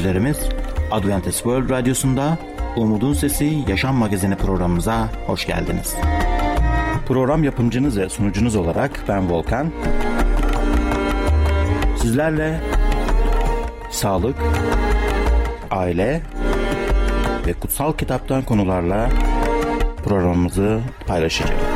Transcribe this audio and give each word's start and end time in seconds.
dinleyicilerimiz. 0.00 0.38
Adventist 0.90 1.36
World 1.36 1.70
Radyosu'nda 1.70 2.38
Umutun 2.76 3.12
Sesi 3.12 3.58
Yaşam 3.68 3.96
Magazini 3.96 4.36
programımıza 4.36 5.08
hoş 5.26 5.46
geldiniz. 5.46 5.94
Program 7.06 7.44
yapımcınız 7.44 7.98
ve 7.98 8.08
sunucunuz 8.08 8.56
olarak 8.56 9.04
ben 9.08 9.30
Volkan. 9.30 9.72
Sizlerle 12.02 12.60
sağlık, 13.90 14.36
aile 15.70 16.22
ve 17.46 17.52
kutsal 17.52 17.92
kitaptan 17.92 18.42
konularla 18.42 19.10
programımızı 20.04 20.80
paylaşacağız. 21.06 21.69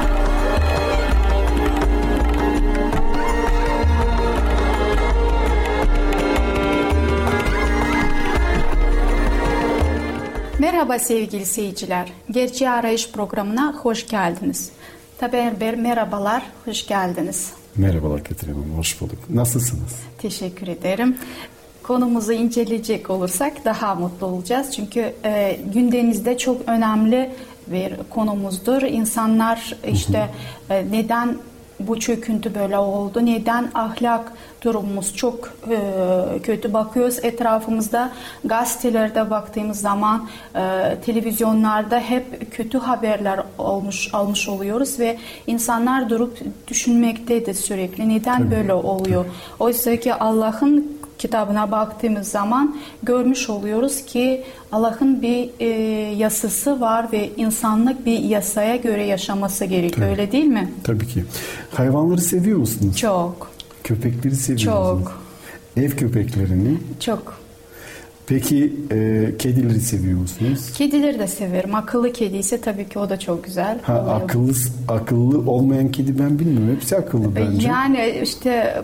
Merhaba 10.74 10.98
sevgili 10.98 11.46
seyirciler. 11.46 12.12
Gerçeği 12.30 12.70
Arayış 12.70 13.10
programına 13.12 13.74
hoş 13.82 14.06
geldiniz. 14.06 14.72
Tabi 15.18 15.36
Erber 15.36 15.74
merhabalar, 15.74 16.42
hoş 16.64 16.86
geldiniz. 16.86 17.52
Merhabalar 17.76 18.24
Ketrin 18.24 18.52
Hanım, 18.52 18.78
hoş 18.78 19.00
bulduk. 19.00 19.18
Nasılsınız? 19.30 19.96
Teşekkür 20.18 20.68
ederim. 20.68 21.16
Konumuzu 21.82 22.32
inceleyecek 22.32 23.10
olursak 23.10 23.64
daha 23.64 23.94
mutlu 23.94 24.26
olacağız. 24.26 24.74
Çünkü 24.76 25.14
e, 25.24 25.60
gündemimizde 25.74 26.38
çok 26.38 26.68
önemli 26.68 27.30
bir 27.66 27.94
konumuzdur. 28.10 28.82
İnsanlar 28.82 29.76
işte 29.92 30.30
e, 30.70 30.84
neden 30.90 31.36
bu 31.80 32.00
çöküntü 32.00 32.54
böyle 32.54 32.78
oldu? 32.78 33.26
Neden 33.26 33.70
ahlak 33.74 34.32
durumumuz 34.62 35.16
çok 35.16 35.52
e, 35.70 35.78
kötü 36.42 36.72
bakıyoruz 36.72 37.18
etrafımızda 37.22 38.12
gazetelerde 38.44 39.30
baktığımız 39.30 39.80
zaman 39.80 40.28
e, 40.54 40.94
televizyonlarda 41.04 42.00
hep 42.00 42.52
kötü 42.52 42.78
haberler 42.78 43.40
olmuş 43.58 44.14
almış 44.14 44.48
oluyoruz 44.48 44.98
ve 44.98 45.18
insanlar 45.46 46.10
durup 46.10 46.38
düşünmektedir 46.68 47.54
sürekli 47.54 48.08
neden 48.08 48.38
Tabii. 48.38 48.50
böyle 48.50 48.74
oluyor? 48.74 49.24
Oysa 49.60 49.96
ki 49.96 50.14
Allah'ın 50.14 51.03
kitabına 51.18 51.70
baktığımız 51.70 52.28
zaman 52.28 52.76
görmüş 53.02 53.50
oluyoruz 53.50 54.04
ki 54.04 54.44
Allah'ın 54.72 55.22
bir 55.22 55.50
e, 55.60 55.66
yasası 56.16 56.80
var 56.80 57.12
ve 57.12 57.30
insanlık 57.36 58.06
bir 58.06 58.18
yasaya 58.18 58.76
göre 58.76 59.04
yaşaması 59.04 59.64
gerekiyor. 59.64 60.08
Tabii. 60.08 60.20
Öyle 60.20 60.32
değil 60.32 60.44
mi? 60.44 60.72
Tabii 60.84 61.06
ki. 61.06 61.24
Hayvanları 61.74 62.20
seviyor 62.20 62.58
musunuz? 62.58 62.96
Çok. 62.96 63.50
Köpekleri 63.84 64.36
seviyor 64.36 64.72
Çok. 64.72 64.98
musunuz? 64.98 65.16
Ev 65.76 65.90
köpeklerini? 65.90 66.78
Çok. 67.00 67.44
Peki 68.26 68.72
e, 68.90 69.30
kedileri 69.38 69.80
seviyor 69.80 70.18
musunuz? 70.18 70.72
Kedileri 70.76 71.18
de 71.18 71.26
severim. 71.26 71.74
Akıllı 71.74 72.12
kedi 72.12 72.36
ise 72.36 72.60
tabii 72.60 72.88
ki 72.88 72.98
o 72.98 73.10
da 73.10 73.18
çok 73.18 73.44
güzel. 73.44 73.78
Ha, 73.82 73.94
akıllı 73.94 74.52
akıllı 74.88 75.50
olmayan 75.50 75.88
kedi 75.92 76.18
ben 76.18 76.38
bilmiyorum. 76.38 76.76
Hepsi 76.76 76.96
akıllı 76.96 77.36
bence. 77.36 77.68
Yani 77.68 78.20
işte 78.22 78.82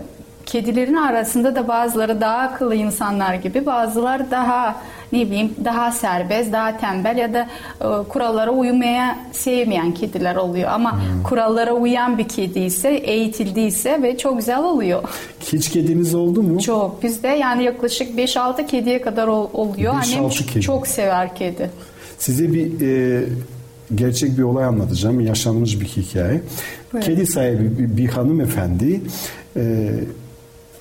kedilerin 0.51 0.95
arasında 0.95 1.55
da 1.55 1.67
bazıları 1.67 2.21
daha 2.21 2.37
akıllı 2.37 2.75
insanlar 2.75 3.33
gibi, 3.33 3.65
bazıları 3.65 4.31
daha 4.31 4.81
ne 5.11 5.25
bileyim 5.25 5.55
daha 5.65 5.91
serbest, 5.91 6.53
daha 6.53 6.77
tembel 6.77 7.17
ya 7.17 7.33
da 7.33 7.47
e, 7.81 8.07
kurallara 8.07 8.51
uymaya 8.51 9.19
sevmeyen 9.31 9.93
kediler 9.93 10.35
oluyor. 10.35 10.69
Ama 10.71 10.91
hmm. 10.91 11.23
kurallara 11.23 11.73
uyan 11.73 12.17
bir 12.17 12.27
kedi 12.27 12.59
ise, 12.59 12.89
eğitildiyse 12.89 14.01
ve 14.03 14.17
çok 14.17 14.37
güzel 14.37 14.63
oluyor. 14.63 15.03
Hiç 15.39 15.69
kediniz 15.69 16.15
oldu 16.15 16.43
mu? 16.43 16.61
Çok. 16.61 17.03
Bizde 17.03 17.27
yani 17.27 17.63
yaklaşık 17.63 18.19
5-6 18.19 18.67
kediye 18.67 19.01
kadar 19.01 19.27
ol, 19.27 19.49
oluyor. 19.53 19.93
Annem 19.93 20.29
kedi. 20.29 20.61
çok 20.61 20.87
sever 20.87 21.35
kedi. 21.35 21.69
Size 22.19 22.53
bir 22.53 22.81
e, 22.81 23.23
gerçek 23.95 24.37
bir 24.37 24.43
olay 24.43 24.65
anlatacağım. 24.65 25.19
Yaşanmış 25.19 25.81
bir 25.81 25.85
hikaye. 25.85 26.41
Buyurun. 26.93 27.07
Kedi 27.07 27.27
sahibi 27.27 27.77
bir, 27.77 27.97
bir 27.97 28.07
hanımefendi 28.07 29.01
e, 29.55 29.91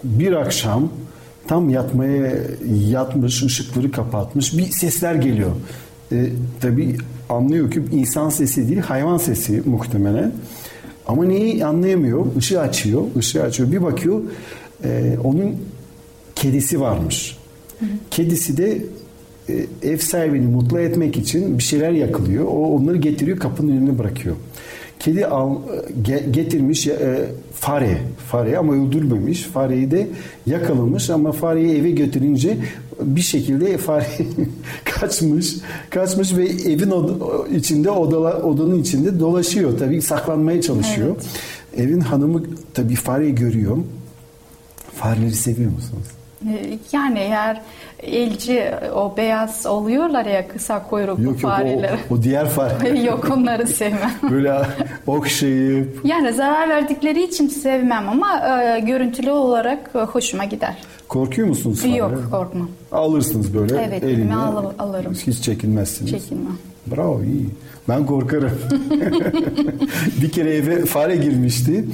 bir 0.05 0.33
akşam 0.33 0.89
tam 1.49 1.71
yatmaya 1.71 2.33
yatmış, 2.89 3.43
ışıkları 3.43 3.91
kapatmış 3.91 4.59
bir 4.59 4.67
sesler 4.67 5.15
geliyor. 5.15 5.51
E, 6.13 6.27
tabii 6.61 6.97
anlıyor 7.29 7.71
ki 7.71 7.83
insan 7.93 8.29
sesi 8.29 8.69
değil, 8.69 8.81
hayvan 8.81 9.19
sesi 9.19 9.63
muhtemelen. 9.67 10.33
Ama 11.07 11.25
neyi 11.25 11.65
anlayamıyor. 11.65 12.27
Işığı 12.39 12.61
açıyor, 12.61 13.03
ışığı 13.17 13.43
açıyor. 13.43 13.73
Bir 13.73 13.83
bakıyor, 13.83 14.21
e, 14.85 15.17
onun 15.25 15.57
kedisi 16.35 16.81
varmış. 16.81 17.39
Kedisi 18.11 18.57
de 18.57 18.83
e, 19.49 19.67
ev 19.83 19.99
sahibini 19.99 20.47
mutlu 20.47 20.81
etmek 20.81 21.17
için 21.17 21.59
bir 21.59 21.63
şeyler 21.63 21.91
yakılıyor. 21.91 22.45
O 22.45 22.75
onları 22.75 22.97
getiriyor, 22.97 23.39
kapının 23.39 23.77
önüne 23.77 23.99
bırakıyor. 23.99 24.37
Kedi 25.01 25.27
al, 25.27 25.57
getirmiş 26.31 26.87
e, 26.87 27.29
fare, 27.55 27.99
fare 28.31 28.59
ama 28.59 28.73
öldürmemiş. 28.75 29.43
Fareyi 29.43 29.91
de 29.91 30.09
yakalamış 30.47 31.11
ama 31.11 31.33
fareyi 31.33 31.79
eve 31.79 31.91
götürünce 31.91 32.57
bir 33.03 33.21
şekilde 33.21 33.79
fare 33.87 34.07
kaçmış, 34.85 35.57
kaçmış 35.91 36.37
ve 36.37 36.45
evin 36.45 36.93
içinde 37.57 37.91
odala, 37.91 38.43
odanın 38.43 38.81
içinde 38.81 39.21
dolaşıyor. 39.21 39.79
Tabii 39.79 40.03
saklanmaya 40.03 40.63
çalışıyor. 40.63 41.17
Evet. 41.17 41.87
Evin 41.89 42.01
hanımı 42.01 42.43
tabii 42.75 42.95
fareyi 42.95 43.35
görüyor. 43.35 43.77
Fareleri 44.95 45.35
seviyor 45.35 45.71
musunuz? 45.71 46.20
Ee, 46.49 46.79
yani 46.93 47.19
eğer 47.19 47.61
elci 48.03 48.71
o 48.95 49.17
beyaz 49.17 49.67
oluyorlar 49.67 50.27
ya 50.27 50.49
kısa 50.49 50.89
kuyruklu 50.89 51.23
yok, 51.23 51.33
yok, 51.33 51.53
fareler. 51.53 51.99
O, 52.11 52.15
o 52.15 52.23
diğer 52.23 52.49
fare. 52.49 52.99
yok 53.05 53.29
onları 53.31 53.67
sevmem. 53.67 54.13
Böyle 54.31 54.63
okşayıp. 55.07 56.01
Yani 56.05 56.33
zarar 56.33 56.69
verdikleri 56.69 57.23
için 57.23 57.49
sevmem 57.49 58.09
ama 58.09 58.49
e, 58.49 58.81
görüntülü 58.81 59.31
olarak 59.31 59.91
e, 59.95 59.99
hoşuma 59.99 60.45
gider. 60.45 60.77
Korkuyor 61.09 61.49
musunuz 61.49 61.81
fare? 61.81 61.97
Yok 61.97 62.31
korkmam. 62.31 62.69
Alırsınız 62.93 63.55
böyle 63.55 63.83
evet, 63.89 64.05
eline. 64.05 64.37
Al, 64.37 64.73
alırım. 64.79 65.15
Hiç 65.15 65.43
çekinmezsiniz. 65.43 66.11
Çekinmem. 66.11 66.59
Bravo 66.91 67.23
iyi. 67.23 67.47
Ben 67.89 68.07
korkarım. 68.07 68.51
bir 70.23 70.31
kere 70.31 70.55
eve 70.55 70.85
fare 70.85 71.17
girmişti. 71.17 71.85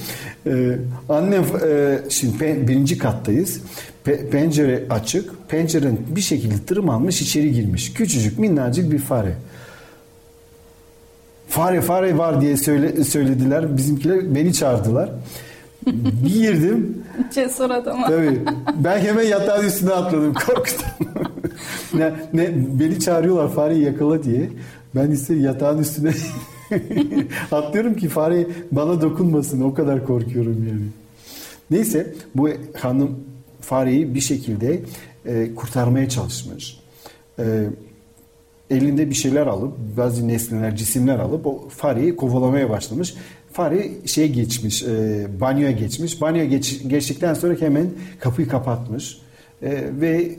Ee, 0.46 0.78
annem 1.08 1.42
e, 1.68 1.98
şimdi 2.08 2.68
birinci 2.68 2.98
kattayız. 2.98 3.60
Pe- 4.06 4.30
pencere 4.30 4.84
açık. 4.90 5.48
Pencerenin 5.48 6.00
bir 6.16 6.20
şekilde 6.20 6.54
tırmanmış 6.66 7.22
içeri 7.22 7.52
girmiş. 7.52 7.92
Küçücük 7.92 8.38
minnacık 8.38 8.92
bir 8.92 8.98
fare. 8.98 9.34
Fare 11.48 11.80
fare 11.80 12.18
var 12.18 12.40
diye 12.40 12.56
söyle, 12.56 13.04
söylediler. 13.04 13.76
Bizimkiler 13.76 14.34
beni 14.34 14.52
çağırdılar. 14.52 15.10
bir 15.86 16.34
girdim. 16.34 17.04
Cesur 17.34 17.70
adam. 17.70 18.02
Tabii. 18.02 18.40
Ben 18.76 18.98
hemen 18.98 19.24
yatağın 19.26 19.66
üstüne 19.66 19.92
atladım 19.92 20.34
korktum. 20.34 20.86
ne, 21.94 22.12
ne, 22.32 22.50
beni 22.80 23.00
çağırıyorlar 23.00 23.54
fareyi 23.54 23.84
yakala 23.84 24.22
diye. 24.22 24.50
Ben 24.96 25.10
ise 25.10 25.34
yatağın 25.34 25.78
üstüne 25.78 26.12
atlıyorum 27.52 27.96
ki 27.96 28.08
fare 28.08 28.46
bana 28.72 29.02
dokunmasın. 29.02 29.60
O 29.60 29.74
kadar 29.74 30.06
korkuyorum 30.06 30.66
yani. 30.68 30.86
Neyse 31.70 32.14
bu 32.34 32.48
hanım 32.76 33.10
fareyi 33.60 34.14
bir 34.14 34.20
şekilde 34.20 34.80
e, 35.26 35.54
kurtarmaya 35.54 36.08
çalışmış. 36.08 36.80
E, 37.38 37.44
elinde 38.70 39.10
bir 39.10 39.14
şeyler 39.14 39.46
alıp 39.46 39.72
bazı 39.96 40.28
nesneler, 40.28 40.76
cisimler 40.76 41.18
alıp 41.18 41.46
o 41.46 41.68
fareyi 41.68 42.16
kovalamaya 42.16 42.70
başlamış. 42.70 43.14
Fare 43.52 43.88
şeye 44.06 44.26
geçmiş, 44.26 44.82
e, 44.82 45.26
banyoya 45.40 45.70
geçmiş. 45.70 46.20
Banyoya 46.20 46.44
geç, 46.44 46.82
geçtikten 46.86 47.34
sonra 47.34 47.54
hemen 47.60 47.90
kapıyı 48.20 48.48
kapatmış. 48.48 49.18
E, 49.62 49.84
ve 50.00 50.36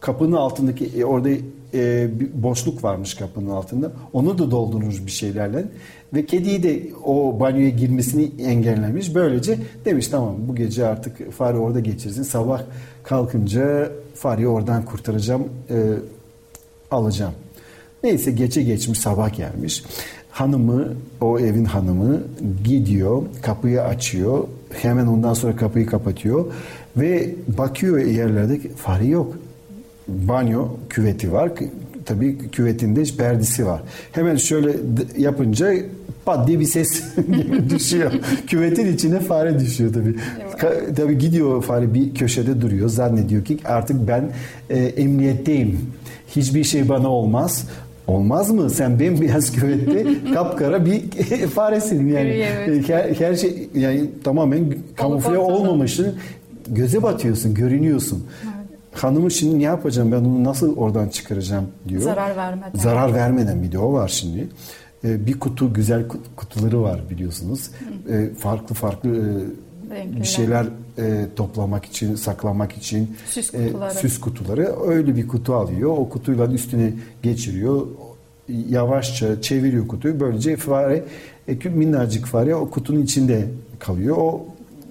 kapının 0.00 0.36
altındaki 0.36 0.86
e, 0.86 1.04
orada 1.04 1.28
e, 1.74 2.08
bir 2.20 2.42
boşluk 2.42 2.84
varmış 2.84 3.14
kapının 3.14 3.50
altında. 3.50 3.92
Onu 4.12 4.38
da 4.38 4.50
doldurmuş 4.50 5.06
bir 5.06 5.10
şeylerle 5.10 5.64
ve 6.14 6.26
kediyi 6.26 6.62
de 6.62 6.82
o 7.04 7.40
banyoya 7.40 7.68
girmesini 7.68 8.30
engellemiş. 8.42 9.14
Böylece 9.14 9.58
demiş 9.84 10.08
tamam 10.08 10.34
bu 10.48 10.54
gece 10.56 10.86
artık 10.86 11.32
fare 11.32 11.58
orada 11.58 11.80
geçirsin. 11.80 12.22
Sabah 12.22 12.62
kalkınca 13.02 13.90
fareyi 14.14 14.48
oradan 14.48 14.84
kurtaracağım, 14.84 15.48
e, 15.70 15.76
alacağım. 16.90 17.34
Neyse 18.04 18.30
geçe 18.30 18.62
geçmiş 18.62 18.98
sabah 18.98 19.36
gelmiş. 19.36 19.84
Hanımı, 20.30 20.88
o 21.20 21.38
evin 21.38 21.64
hanımı 21.64 22.22
gidiyor, 22.64 23.22
kapıyı 23.42 23.82
açıyor. 23.82 24.44
Hemen 24.70 25.06
ondan 25.06 25.34
sonra 25.34 25.56
kapıyı 25.56 25.86
kapatıyor. 25.86 26.46
Ve 26.96 27.34
bakıyor 27.58 27.98
yerlerde 27.98 28.58
fare 28.58 29.06
yok 29.06 29.36
banyo 30.08 30.68
küveti 30.88 31.32
var. 31.32 31.50
Tabii 32.04 32.38
küvetinde 32.52 33.02
perdesi 33.18 33.66
var. 33.66 33.82
Hemen 34.12 34.36
şöyle 34.36 34.72
yapınca 35.18 35.74
pat 36.24 36.48
diye 36.48 36.60
bir 36.60 36.64
ses 36.64 37.02
düşüyor. 37.70 38.12
Küvetin 38.46 38.92
içine 38.92 39.20
fare 39.20 39.60
düşüyor 39.60 39.92
tabii. 39.92 40.14
Ka- 40.58 40.94
tabii 40.94 41.18
gidiyor 41.18 41.62
fare 41.62 41.94
bir 41.94 42.14
köşede 42.14 42.60
duruyor. 42.60 42.88
Zannediyor 42.88 43.44
ki 43.44 43.58
artık 43.64 44.08
ben 44.08 44.30
e, 44.70 44.78
emniyetteyim. 44.78 45.78
Hiçbir 46.36 46.64
şey 46.64 46.88
bana 46.88 47.08
olmaz. 47.08 47.68
Olmaz 48.06 48.50
mı? 48.50 48.70
Sen 48.70 49.00
bembeyaz 49.00 49.52
küvette 49.56 50.06
kapkara 50.34 50.86
bir 50.86 51.00
faresin 51.54 52.08
yani. 52.08 52.28
Evet. 52.28 52.88
Her, 52.88 53.14
her 53.14 53.34
şey 53.34 53.68
yani 53.74 54.10
tamamen 54.24 54.74
kamufle 54.96 55.38
olmamışsın. 55.38 56.14
Göze 56.68 57.02
batıyorsun, 57.02 57.54
görünüyorsun. 57.54 58.24
Hanımı 59.04 59.30
şimdi 59.30 59.58
ne 59.58 59.62
yapacağım 59.62 60.12
ben 60.12 60.16
onu 60.16 60.44
nasıl 60.44 60.76
oradan 60.76 61.08
çıkaracağım 61.08 61.64
diyor. 61.88 62.02
Zarar 62.02 62.36
vermeden. 62.36 62.78
Zarar 62.78 63.14
vermeden 63.14 63.62
bir 63.62 63.72
de 63.72 63.78
o 63.78 63.92
var 63.92 64.08
şimdi. 64.08 64.48
Ee, 65.04 65.26
bir 65.26 65.38
kutu 65.40 65.72
güzel 65.74 66.02
kut- 66.08 66.26
kutuları 66.36 66.82
var 66.82 67.00
biliyorsunuz. 67.10 67.70
Ee, 68.10 68.28
farklı 68.38 68.74
farklı 68.74 69.08
e, 69.10 69.94
Renkler. 69.94 70.20
bir 70.20 70.26
şeyler 70.26 70.66
e, 70.98 71.26
toplamak 71.36 71.84
için, 71.84 72.14
saklamak 72.14 72.72
için 72.72 73.16
Süs 73.26 73.54
e, 73.54 73.66
kutuları. 73.66 73.94
süs 73.94 74.20
kutuları 74.20 74.74
öyle 74.88 75.16
bir 75.16 75.28
kutu 75.28 75.54
alıyor. 75.54 75.90
O 75.90 76.08
kutuyla 76.08 76.46
üstüne 76.46 76.92
geçiriyor. 77.22 77.86
Yavaşça 78.68 79.42
çeviriyor 79.42 79.88
kutuyu. 79.88 80.20
Böylece 80.20 80.56
fare 80.56 81.04
e, 81.48 81.68
minnacık 81.68 82.26
fare 82.26 82.54
o 82.54 82.70
kutunun 82.70 83.02
içinde 83.02 83.44
kalıyor. 83.78 84.16
O 84.16 84.44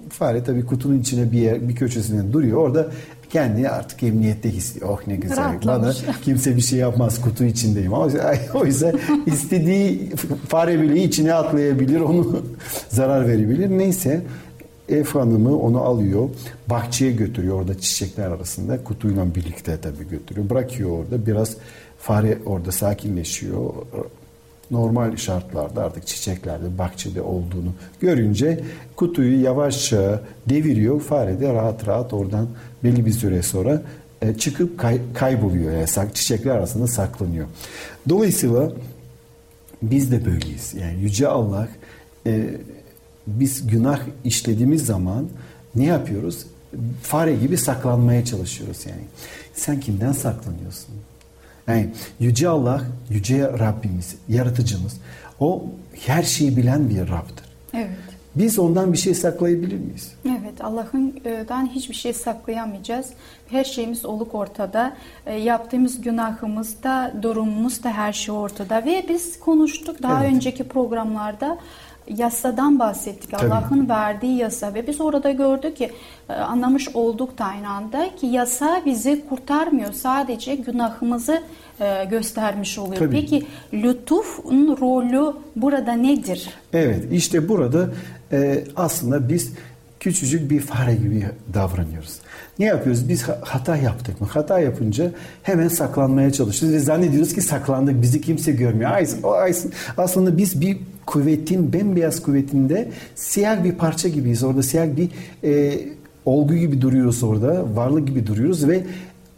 fare 0.09 0.43
tabii 0.43 0.65
kutunun 0.65 0.99
içine 0.99 1.31
bir 1.31 1.39
yer, 1.41 1.69
bir 1.69 1.75
köşesinde 1.75 2.33
duruyor. 2.33 2.57
Orada 2.57 2.87
kendini 3.29 3.69
artık 3.69 4.03
emniyette 4.03 4.49
hissediyor. 4.49 4.89
Oh 4.89 5.07
ne 5.07 5.15
güzel. 5.15 5.37
Bana 5.37 5.47
Rahatlamış. 5.47 5.97
kimse 6.25 6.55
bir 6.55 6.61
şey 6.61 6.79
yapmaz. 6.79 7.21
Kutu 7.21 7.43
içindeyim. 7.43 7.91
Yüzden, 8.05 8.37
o 8.53 8.65
yüzden 8.65 8.99
istediği 9.25 10.15
fare 10.47 10.81
bile 10.81 11.03
içine 11.03 11.33
atlayabilir. 11.33 11.99
Onu 11.99 12.41
zarar 12.89 13.27
verebilir. 13.27 13.69
Neyse 13.69 14.21
ev 14.89 15.05
hanımı 15.05 15.59
onu 15.59 15.81
alıyor. 15.81 16.29
Bahçeye 16.67 17.11
götürüyor 17.11 17.59
orada 17.59 17.79
çiçekler 17.79 18.27
arasında. 18.27 18.83
Kutuyla 18.83 19.35
birlikte 19.35 19.77
tabii 19.81 20.09
götürüyor. 20.09 20.49
Bırakıyor 20.49 20.89
orada. 20.89 21.25
Biraz 21.25 21.57
fare 21.99 22.37
orada 22.45 22.71
sakinleşiyor. 22.71 23.73
Normal 24.71 25.15
şartlarda 25.15 25.83
artık 25.83 26.07
çiçeklerde, 26.07 26.77
bahçede 26.77 27.21
olduğunu 27.21 27.73
görünce 27.99 28.63
kutuyu 28.95 29.43
yavaşça 29.43 30.21
deviriyor. 30.49 31.01
Fare 31.01 31.39
de 31.39 31.53
rahat 31.53 31.87
rahat 31.87 32.13
oradan 32.13 32.47
belli 32.83 33.05
bir 33.05 33.11
süre 33.11 33.43
sonra 33.43 33.81
e, 34.21 34.33
çıkıp 34.33 34.79
kay- 34.79 35.13
kayboluyor. 35.13 35.71
Yani 35.73 35.87
sak- 35.87 36.15
çiçekler 36.15 36.51
arasında 36.51 36.87
saklanıyor. 36.87 37.47
Dolayısıyla 38.09 38.71
biz 39.81 40.11
de 40.11 40.25
böyleyiz. 40.25 40.73
Yani 40.73 41.01
Yüce 41.01 41.27
Allah 41.27 41.67
e, 42.25 42.49
biz 43.27 43.67
günah 43.67 43.99
işlediğimiz 44.23 44.85
zaman 44.85 45.27
ne 45.75 45.85
yapıyoruz? 45.85 46.45
Fare 47.03 47.35
gibi 47.35 47.57
saklanmaya 47.57 48.25
çalışıyoruz 48.25 48.85
yani. 48.85 49.01
Sen 49.53 49.79
kimden 49.79 50.11
saklanıyorsun? 50.11 50.95
Yani 51.67 51.89
Yüce 52.19 52.49
Allah, 52.49 52.83
Yüce 53.09 53.43
Rabbimiz, 53.43 54.15
yaratıcımız. 54.29 54.93
O 55.39 55.65
her 56.05 56.23
şeyi 56.23 56.57
bilen 56.57 56.89
bir 56.89 56.99
Rab'dır. 56.99 57.45
Evet. 57.73 57.89
Biz 58.35 58.59
ondan 58.59 58.93
bir 58.93 58.97
şey 58.97 59.13
saklayabilir 59.13 59.77
miyiz? 59.77 60.11
Evet, 60.25 60.63
Allah'ından 60.63 61.65
hiçbir 61.67 61.95
şey 61.95 62.13
saklayamayacağız. 62.13 63.09
Her 63.49 63.63
şeyimiz 63.63 64.05
oluk 64.05 64.35
ortada. 64.35 64.93
E, 65.25 65.35
yaptığımız 65.35 66.01
günahımız 66.01 66.83
da, 66.83 67.13
durumumuz 67.21 67.83
da 67.83 67.91
her 67.91 68.13
şey 68.13 68.35
ortada. 68.35 68.85
Ve 68.85 69.05
biz 69.09 69.39
konuştuk 69.39 70.03
daha 70.03 70.23
Evet. 70.25 70.33
önceki 70.35 70.63
programlarda 70.63 71.57
yasadan 72.17 72.79
bahsettik. 72.79 73.33
Allah'ın 73.33 73.89
verdiği 73.89 74.37
yasa 74.37 74.73
ve 74.73 74.87
biz 74.87 75.01
orada 75.01 75.31
gördük 75.31 75.77
ki 75.77 75.91
e, 76.29 76.33
anlamış 76.33 76.89
olduk 76.89 77.37
da 77.37 77.45
aynı 77.45 77.69
anda 77.69 78.15
ki 78.15 78.27
yasa 78.27 78.81
bizi 78.85 79.25
kurtarmıyor. 79.29 79.93
Sadece 79.93 80.55
günahımızı 80.55 81.41
e, 81.79 82.05
göstermiş 82.05 82.77
oluyor. 82.77 82.99
Tabii. 82.99 83.15
Peki 83.15 83.45
lütufun 83.73 84.77
rolü 84.81 85.33
burada 85.55 85.93
nedir? 85.93 86.49
Evet 86.73 87.03
işte 87.11 87.49
burada 87.49 87.89
e, 88.31 88.63
aslında 88.75 89.29
biz 89.29 89.53
küçücük 90.07 90.51
bir 90.51 90.59
fare 90.59 90.95
gibi 90.95 91.25
davranıyoruz. 91.53 92.15
Ne 92.59 92.65
yapıyoruz? 92.65 93.09
Biz 93.09 93.23
ha- 93.23 93.39
hata 93.41 93.77
yaptık 93.77 94.21
mı? 94.21 94.27
Hata 94.27 94.59
yapınca 94.59 95.11
hemen 95.43 95.67
saklanmaya 95.67 96.31
çalışıyoruz 96.31 96.77
ve 96.77 96.79
zannediyoruz 96.79 97.33
ki 97.33 97.41
saklandık. 97.41 98.01
Bizi 98.01 98.21
kimse 98.21 98.51
görmüyor. 98.51 98.91
Aslında 99.97 100.37
biz 100.37 100.61
bir 100.61 100.77
kuvvetin, 101.05 101.73
bembeyaz 101.73 102.21
kuvvetinde 102.21 102.89
siyah 103.15 103.63
bir 103.63 103.71
parça 103.71 104.09
gibiyiz. 104.09 104.43
Orada 104.43 104.63
siyah 104.63 104.87
bir 104.97 105.09
e, 105.43 105.79
olgu 106.25 106.55
gibi 106.55 106.81
duruyoruz 106.81 107.23
orada. 107.23 107.75
Varlık 107.75 108.07
gibi 108.07 108.27
duruyoruz 108.27 108.67
ve 108.67 108.83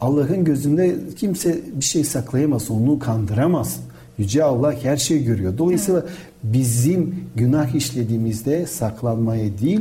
Allah'ın 0.00 0.44
gözünde 0.44 0.96
kimse 1.16 1.58
bir 1.74 1.84
şey 1.84 2.04
saklayamaz. 2.04 2.70
Onu 2.70 2.98
kandıramaz. 2.98 3.80
Yüce 4.18 4.44
Allah 4.44 4.74
her 4.82 4.96
şeyi 4.96 5.24
görüyor. 5.24 5.58
Dolayısıyla 5.58 6.04
bizim 6.42 7.24
günah 7.36 7.74
işlediğimizde 7.74 8.66
saklanmaya 8.66 9.58
değil, 9.58 9.80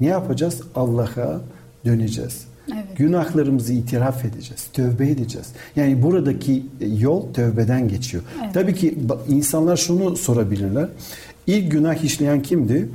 ne 0.00 0.06
yapacağız? 0.06 0.60
Allah'a 0.74 1.40
döneceğiz. 1.84 2.44
Evet. 2.72 2.96
Günahlarımızı 2.96 3.72
itiraf 3.72 4.24
edeceğiz, 4.24 4.66
tövbe 4.72 5.08
edeceğiz. 5.08 5.48
Yani 5.76 6.02
buradaki 6.02 6.66
yol 6.98 7.32
tövbeden 7.32 7.88
geçiyor. 7.88 8.22
Evet. 8.44 8.54
Tabii 8.54 8.74
ki 8.74 8.98
insanlar 9.28 9.76
şunu 9.76 10.16
sorabilirler. 10.16 10.88
İlk 11.46 11.70
günah 11.70 12.04
işleyen 12.04 12.42
kimdi? 12.42 12.88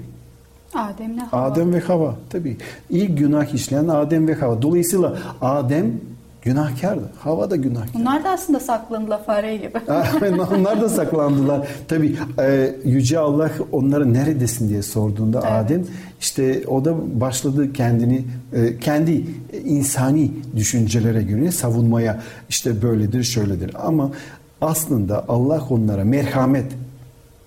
Adem'le 0.73 1.17
Havva. 1.17 1.43
Adem 1.43 1.73
ve 1.73 1.79
Hava. 1.79 2.15
Tabii. 2.29 2.57
İlk 2.89 3.17
günah 3.17 3.53
işleyen 3.53 3.87
Adem 3.87 4.27
ve 4.27 4.33
Hava. 4.33 4.61
Dolayısıyla 4.61 5.17
Adem 5.41 5.91
günahkardı. 6.45 7.09
Hava 7.19 7.49
da 7.49 7.55
günahkar. 7.55 7.93
Bunlar 7.93 8.23
da 8.23 8.29
aslında 8.29 8.59
saklandılar 8.59 9.25
fare 9.25 9.57
gibi. 9.57 9.77
Onlar 10.55 10.81
da 10.81 10.89
saklandılar. 10.89 11.67
Tabii 11.87 12.17
e, 12.39 12.75
Yüce 12.85 13.19
Allah 13.19 13.51
onlara 13.71 14.05
neredesin 14.05 14.69
diye 14.69 14.81
sorduğunda 14.83 15.39
Evet. 15.39 15.51
Adem 15.51 15.83
işte 16.19 16.63
o 16.67 16.85
da 16.85 17.21
başladı 17.21 17.73
kendini 17.73 18.25
e, 18.53 18.77
kendi 18.77 19.25
insani 19.65 20.31
düşüncelere 20.55 21.23
göre 21.23 21.51
savunmaya 21.51 22.21
işte 22.49 22.81
böyledir 22.81 23.23
şöyledir 23.23 23.71
ama 23.87 24.11
aslında 24.61 25.25
Allah 25.27 25.63
onlara 25.69 26.03
merhamet 26.03 26.71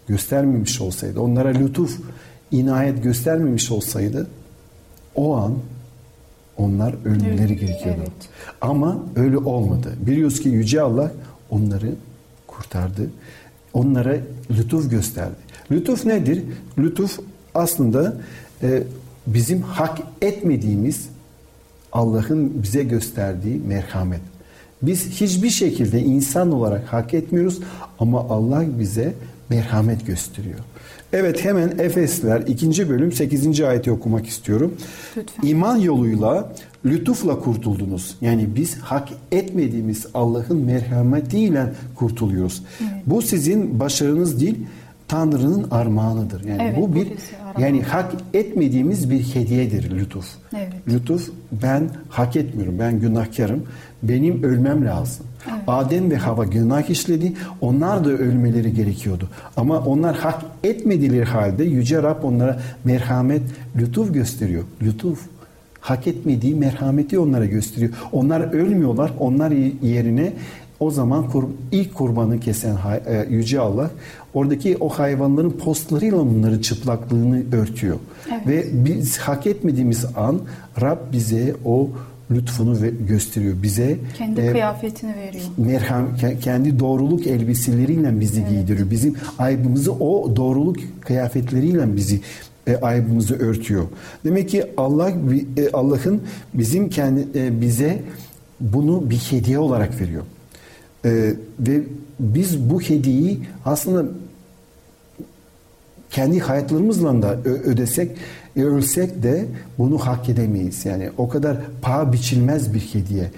göstermemiş 0.09 0.81
olsaydı 0.81 1.21
onlara 1.21 1.49
lütuf 1.49 2.01
inayet 2.51 3.03
göstermemiş 3.03 3.71
olsaydı 3.71 4.27
o 5.15 5.37
an 5.37 5.55
onlar 6.59 6.95
ölmeleri 7.05 7.39
Evet, 7.53 7.61
gerekiyordu. 7.61 8.01
evet. 8.01 8.29
Ama 8.61 8.99
öyle 9.17 9.39
olmadı. 9.39 9.93
Biliyoruz 10.07 10.41
ki 10.41 10.49
Yüce 10.49 10.83
Allah 10.83 11.13
onları 11.51 11.95
kurtardı. 12.47 13.11
Onlara 13.73 14.17
lütuf 14.51 14.91
gösterdi. 14.91 15.35
Lütuf 15.71 16.07
nedir? 16.07 16.45
Lütuf 16.79 17.19
aslında 17.55 18.17
e, 18.63 18.83
bizim 19.27 19.63
hak 19.63 19.99
etmediğimiz 20.23 21.09
Allah'ın 21.93 22.63
bize 22.63 22.83
gösterdiği 22.83 23.61
merhamet. 23.67 24.21
Biz 24.83 25.07
hiçbir 25.09 25.51
şekilde 25.51 26.01
insan 26.03 26.53
olarak 26.53 26.93
hak 26.93 27.15
etmiyoruz 27.15 27.59
ama 27.99 28.21
Allah 28.21 28.65
bize 28.79 29.15
merhamet 29.51 30.07
gösteriyor. 30.07 30.59
Evet 31.13 31.45
hemen 31.45 31.79
Efesler 31.79 32.41
2. 32.41 32.89
bölüm 32.89 33.13
8. 33.13 33.61
ayeti 33.61 33.91
okumak 33.91 34.27
istiyorum. 34.27 34.75
Lütfen. 35.17 35.49
İman 35.49 35.77
yoluyla 35.77 36.53
lütufla 36.85 37.39
kurtuldunuz. 37.39 38.17
Yani 38.21 38.49
biz 38.57 38.79
hak 38.79 39.09
etmediğimiz 39.33 40.07
Allah'ın 40.15 40.57
merhametiyle 40.59 41.73
kurtuluyoruz. 41.95 42.63
Bu 43.07 43.23
sizin 43.23 43.81
başarınız 43.81 44.41
değil, 44.41 44.57
Tanrı'nın 45.09 45.71
armağanıdır. 45.71 46.45
Yani 46.45 46.63
Evet, 46.63 46.77
bu 46.81 46.95
bir. 46.95 47.09
Yani 47.59 47.83
hak 47.83 48.13
etmediğimiz 48.35 49.11
bir 49.11 49.23
hediyedir 49.35 49.91
lütuf. 49.91 50.27
Evet. 50.57 50.73
Lütuf 50.89 51.31
ben 51.53 51.89
hak 52.09 52.37
etmiyorum. 52.37 52.79
Ben 52.79 53.01
günahkarım. 53.01 53.63
Benim 54.03 54.43
ölmem 54.43 54.85
lazım. 54.85 55.27
Adem 55.67 56.11
ve 56.11 56.17
Hava 56.17 56.45
günah 56.45 56.91
işledi. 56.91 57.33
Onlar 57.61 58.05
da 58.05 58.11
ölmeleri 58.11 58.75
gerekiyordu. 58.75 59.29
Ama 59.57 59.79
onlar 59.79 60.17
hak 60.17 60.43
etmediler 60.65 61.25
halde 61.25 61.65
Yüce 61.65 62.03
Rab 62.03 62.23
onlara 62.23 62.61
merhamet, 62.85 63.43
lütuf 63.77 64.15
gösteriyor. 64.15 64.65
Lütuf. 64.83 65.21
Hak 65.81 66.07
etmediği 66.07 66.55
merhameti 66.55 67.19
onlara 67.19 67.47
gösteriyor. 67.47 67.93
Onlar 68.13 68.53
ölmüyorlar. 68.53 69.13
Onlar 69.19 69.51
yerine 69.83 70.33
o 70.81 70.91
zaman 70.91 71.31
kur- 71.31 71.49
ilk 71.73 71.95
kurbanı 71.95 72.41
kesen 72.41 72.75
hay- 72.75 73.03
e, 73.07 73.27
Yüce 73.31 73.61
Allah 73.61 73.91
oradaki 74.35 74.77
o 74.81 74.89
hayvanların 74.89 75.51
postlarıyla 75.51 76.19
onların 76.21 76.59
çıplaklığını 76.59 77.43
örtüyor. 77.53 77.97
Evet. 78.33 78.47
Ve 78.47 78.67
biz 78.73 79.19
hak 79.19 79.47
etmediğimiz 79.47 80.05
an 80.17 80.41
Rab 80.81 80.99
bize 81.13 81.55
o 81.65 81.91
lütfunu 82.31 82.77
gösteriyor 83.09 83.63
bize. 83.63 83.97
Kendi 84.19 84.41
e, 84.41 84.53
kıyafetini 84.53 85.17
veriyor. 85.17 85.45
Merham 85.57 86.07
kendi 86.41 86.79
doğruluk 86.79 87.27
elbiseleriyle 87.27 88.21
bizi 88.21 88.41
evet. 88.41 88.51
giydiriyor. 88.51 88.91
Bizim 88.91 89.17
aybımızı 89.39 89.93
o 89.93 90.37
doğruluk 90.37 90.77
kıyafetleriyle 91.01 91.97
bizi 91.97 92.21
e, 92.67 92.77
aybımızı 92.77 93.39
örtüyor. 93.39 93.85
Demek 94.25 94.49
ki 94.49 94.65
Allah 94.77 95.11
e, 95.57 95.71
Allah'ın 95.73 96.23
bizim 96.55 96.91
kendi 96.91 97.27
e, 97.35 97.61
bize 97.61 98.03
bunu 98.61 99.11
bir 99.11 99.17
hediye 99.17 99.59
olarak 99.59 100.01
veriyor. 100.01 100.23
E, 101.05 101.35
ve 101.61 101.83
biz 102.21 102.71
bu 102.71 102.81
hediyeyi 102.81 103.41
aslında 103.65 104.11
kendi 106.11 106.41
hayatlarımızla 106.41 107.23
da 107.23 107.37
ödesek, 107.45 108.11
ölsek 108.57 109.23
de 109.23 109.47
bunu 109.79 109.99
hak 109.99 110.29
edemeyiz. 110.29 110.87
Yani 110.87 111.11
o 111.19 111.29
kadar 111.29 111.57
paha 111.83 112.13
biçilmez 112.13 112.75
bir 112.75 112.81
hediye. 112.81 113.31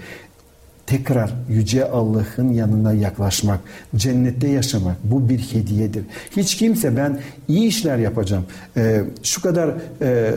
Tekrar 0.85 1.33
Yüce 1.49 1.89
Allah'ın 1.89 2.53
yanına 2.53 2.93
yaklaşmak, 2.93 3.59
cennette 3.95 4.47
yaşamak 4.47 4.97
bu 5.03 5.29
bir 5.29 5.39
hediyedir. 5.39 6.03
Hiç 6.37 6.55
kimse 6.55 6.97
ben 6.97 7.19
iyi 7.47 7.67
işler 7.67 7.97
yapacağım, 7.97 8.45
e, 8.77 9.03
şu 9.23 9.41
kadar 9.41 9.75
e, 10.01 10.33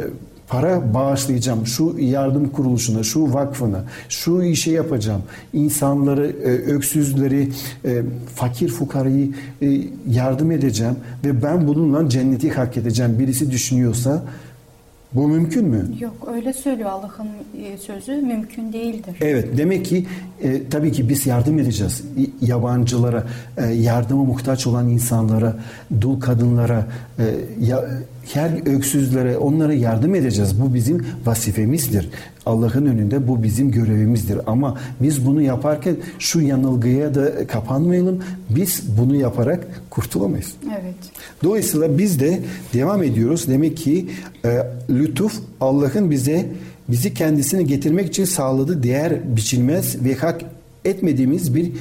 para 0.49 0.95
bağışlayacağım 0.95 1.67
şu 1.67 1.97
yardım 1.99 2.49
kuruluşuna, 2.49 3.03
şu 3.03 3.35
vakfına, 3.35 3.85
şu 4.09 4.43
işe 4.43 4.71
yapacağım. 4.71 5.23
İnsanları, 5.53 6.27
e, 6.27 6.51
öksüzleri, 6.51 7.49
e, 7.85 8.03
fakir 8.35 8.69
fukarayı 8.69 9.33
e, 9.63 9.81
yardım 10.11 10.51
edeceğim 10.51 10.97
ve 11.25 11.43
ben 11.43 11.67
bununla 11.67 12.09
cenneti 12.09 12.51
hak 12.51 12.77
edeceğim. 12.77 13.19
Birisi 13.19 13.51
düşünüyorsa 13.51 14.23
bu 15.15 15.29
mümkün 15.29 15.65
mü? 15.65 15.87
Yok 16.01 16.29
öyle 16.35 16.53
söylüyor 16.53 16.91
Allah'ın 16.91 17.29
sözü 17.81 18.13
mümkün 18.13 18.73
değildir. 18.73 19.17
Evet 19.21 19.59
demek 19.59 19.85
ki 19.85 20.07
e, 20.43 20.69
tabii 20.69 20.93
ki 20.93 21.09
biz 21.09 21.27
yardım 21.27 21.59
edeceğiz 21.59 22.03
yabancılara, 22.41 23.25
e, 23.57 23.67
yardıma 23.67 24.25
muhtaç 24.25 24.67
olan 24.67 24.89
insanlara, 24.89 25.57
dul 26.01 26.21
kadınlara, 26.21 26.87
e, 27.19 27.25
ya, 27.61 27.85
her 28.33 28.76
öksüzlere 28.76 29.38
onlara 29.38 29.73
yardım 29.75 30.14
edeceğiz. 30.14 30.61
Bu 30.61 30.75
bizim 30.75 31.07
vazifemizdir. 31.26 32.11
Allah'ın 32.47 32.87
önünde 32.87 33.28
bu 33.28 33.43
bizim 33.43 33.71
görevimizdir. 33.71 34.38
Ama 34.47 34.78
biz 35.00 35.26
bunu 35.26 35.43
yaparken 35.43 35.97
şu 36.19 36.40
yanılgıya 36.40 37.14
da 37.14 37.47
kapanmayalım. 37.47 38.23
Biz 38.50 38.83
bunu 38.99 39.16
yaparak 39.16 39.66
kurtulamayız. 39.90 40.52
Evet. 40.66 40.95
Dolayısıyla 41.45 41.99
biz 41.99 42.21
de 42.21 42.40
devam 42.75 43.02
ediyoruz. 43.02 43.49
Demek 43.49 43.76
ki 43.76 44.07
e, 44.45 44.66
lütuf 44.90 45.40
Allah'ın 45.61 46.11
bize 46.11 46.47
bizi 46.88 47.14
kendisine 47.14 47.62
getirmek 47.62 48.07
için 48.07 48.25
sağladığı 48.25 48.83
değer 48.83 49.37
biçilmez 49.37 50.04
ve 50.04 50.14
hak 50.14 50.40
etmediğimiz 50.85 51.54
bir 51.54 51.73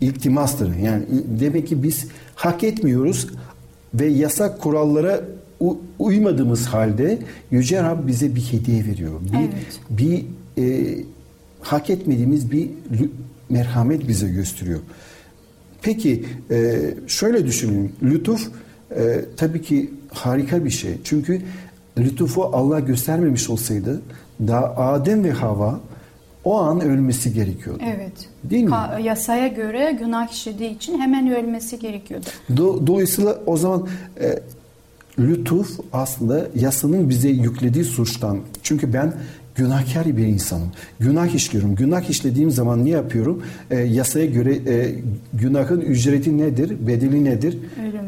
iltimastır. 0.00 0.76
Yani 0.76 1.02
demek 1.40 1.68
ki 1.68 1.82
biz 1.82 2.06
hak 2.34 2.64
etmiyoruz 2.64 3.28
ve 3.94 4.06
yasak 4.06 4.60
kurallara 4.60 5.20
uymadığımız 5.98 6.66
halde 6.66 7.18
Yüce 7.50 7.82
Rab 7.82 8.06
bize 8.06 8.34
bir 8.34 8.40
hediye 8.40 8.84
veriyor. 8.86 9.20
Bir, 9.20 9.38
evet. 9.38 9.80
bir 9.90 10.24
e, 10.58 10.96
hak 11.60 11.90
etmediğimiz 11.90 12.52
bir 12.52 12.70
merhamet 13.50 14.08
bize 14.08 14.28
gösteriyor. 14.28 14.80
Peki 15.82 16.24
e, 16.50 16.80
şöyle 17.06 17.46
düşünün. 17.46 17.92
Lütuf 18.02 18.48
e, 18.96 19.24
tabii 19.36 19.62
ki 19.62 19.90
harika 20.12 20.64
bir 20.64 20.70
şey. 20.70 20.92
Çünkü 21.04 21.42
lütufu 21.98 22.44
Allah 22.44 22.80
göstermemiş 22.80 23.50
olsaydı 23.50 24.02
da 24.40 24.76
Adem 24.76 25.24
ve 25.24 25.30
Hava 25.30 25.80
o 26.44 26.58
an 26.58 26.80
ölmesi 26.80 27.34
gerekiyordu. 27.34 27.82
Evet. 27.84 28.12
Değil 28.44 28.64
mi? 28.64 28.70
Ka- 28.70 29.02
yasaya 29.02 29.48
göre 29.48 29.96
günah 30.00 30.32
işlediği 30.32 30.76
için 30.76 30.98
hemen 30.98 31.30
ölmesi 31.30 31.78
gerekiyordu. 31.78 32.26
Do- 32.50 32.86
dolayısıyla 32.86 33.38
o 33.46 33.56
zaman 33.56 33.88
e, 34.20 34.38
lütuf 35.18 35.80
aslında 35.92 36.46
yasanın 36.54 37.08
bize 37.08 37.28
yüklediği 37.28 37.84
suçtan. 37.84 38.38
Çünkü 38.62 38.92
ben 38.92 39.12
günahkar 39.54 40.16
bir 40.16 40.26
insanım. 40.26 40.68
Günah 41.00 41.34
işliyorum. 41.34 41.74
Günah 41.74 42.10
işlediğim 42.10 42.50
zaman 42.50 42.84
ne 42.84 42.90
yapıyorum? 42.90 43.42
E, 43.70 43.76
yasaya 43.80 44.26
göre 44.26 44.54
e, 44.54 44.94
günahın 45.34 45.80
ücreti 45.80 46.38
nedir? 46.38 46.86
Bedeli 46.86 47.24
nedir? 47.24 47.58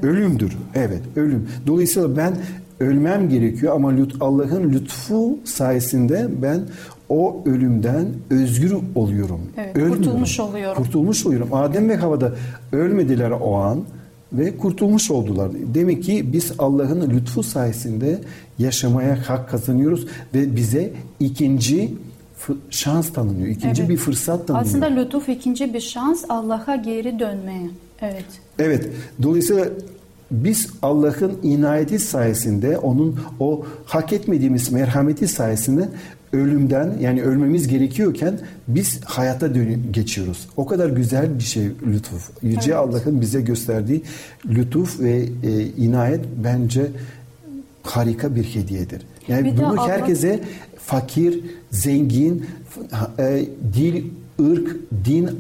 Ölüm. 0.03 0.15
Ölümdür. 0.15 0.53
Evet, 0.75 1.03
ölüm. 1.17 1.49
Dolayısıyla 1.67 2.17
ben 2.17 2.35
ölmem 2.81 3.29
gerekiyor 3.29 3.75
ama 3.75 3.93
Allah'ın 4.21 4.73
lütfu 4.73 5.39
sayesinde 5.45 6.29
ben 6.43 6.61
o 7.09 7.43
ölümden 7.47 8.07
özgür 8.31 8.75
oluyorum. 8.95 9.41
Evet, 9.57 9.89
kurtulmuş 9.89 10.41
oluyorum. 10.41 10.85
Kurtulmuş 10.85 11.27
oluyorum. 11.27 11.49
Adem 11.53 11.89
ve 11.89 11.97
Havada 11.97 12.33
ölmediler 12.73 13.31
o 13.31 13.55
an 13.55 13.85
ve 14.33 14.57
kurtulmuş 14.57 15.11
oldular. 15.11 15.51
Demek 15.75 16.03
ki 16.03 16.33
biz 16.33 16.53
Allah'ın 16.59 17.11
lütfu 17.11 17.43
sayesinde 17.43 18.21
yaşamaya 18.59 19.29
hak 19.29 19.51
kazanıyoruz 19.51 20.07
ve 20.35 20.57
bize 20.57 20.93
ikinci 21.21 21.95
şans 22.71 23.13
tanınıyor. 23.13 23.49
İkinci 23.49 23.83
evet. 23.83 23.91
bir 23.91 23.97
fırsat 23.97 24.47
tanınıyor. 24.47 24.69
Aslında 24.69 24.87
lütuf 24.87 25.29
ikinci 25.29 25.75
bir 25.75 25.81
şans 25.81 26.25
Allah'a 26.29 26.77
geri 26.77 27.19
dönmeye. 27.19 27.71
Evet. 28.01 28.25
Evet. 28.59 28.89
Dolayısıyla 29.23 29.69
biz 30.31 30.71
Allah'ın 30.83 31.39
inayeti 31.43 31.99
sayesinde 31.99 32.79
onun 32.79 33.21
o 33.41 33.67
hak 33.85 34.13
etmediğimiz 34.13 34.73
merhameti 34.73 35.29
sayesinde 35.29 35.89
ölümden 36.33 36.95
yani 37.01 37.23
ölmemiz 37.23 37.69
gerekiyorken 37.69 38.39
biz 38.69 39.01
hayata 39.05 39.55
dönüp 39.55 39.95
geçiyoruz. 39.95 40.49
O 40.57 40.67
kadar 40.67 40.89
güzel 40.89 41.39
bir 41.39 41.45
şey 41.45 41.65
lütuf. 41.87 42.31
Yüce 42.43 42.61
evet. 42.65 42.75
Allah'ın 42.75 43.21
bize 43.21 43.41
gösterdiği 43.41 44.03
lütuf 44.47 45.01
ve 45.01 45.25
e, 45.45 45.63
inayet 45.63 46.21
bence 46.45 46.87
harika 47.83 48.37
bir 48.37 48.45
hediyedir. 48.45 49.03
Yani 49.29 49.53
bir 49.53 49.57
bunu 49.57 49.81
Allah... 49.81 49.89
herkese 49.89 50.41
fakir, 50.79 51.41
zengin, 51.71 52.47
e, 53.19 53.45
dil, 53.75 54.05
ırk, 54.41 54.77
din 55.05 55.31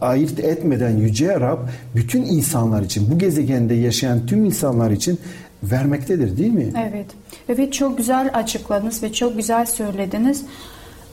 ayırt 0.00 0.40
etmeden 0.40 0.96
Yüce 0.96 1.40
Rab 1.40 1.58
bütün 1.94 2.22
insanlar 2.22 2.82
için, 2.82 3.10
bu 3.10 3.18
gezegende 3.18 3.74
yaşayan 3.74 4.26
tüm 4.26 4.44
insanlar 4.44 4.90
için 4.90 5.18
vermektedir 5.62 6.36
değil 6.36 6.52
mi? 6.52 6.72
Evet. 6.90 7.06
Evet 7.48 7.72
çok 7.72 7.96
güzel 7.96 8.30
açıkladınız 8.34 9.02
ve 9.02 9.12
çok 9.12 9.36
güzel 9.36 9.66
söylediniz. 9.66 10.44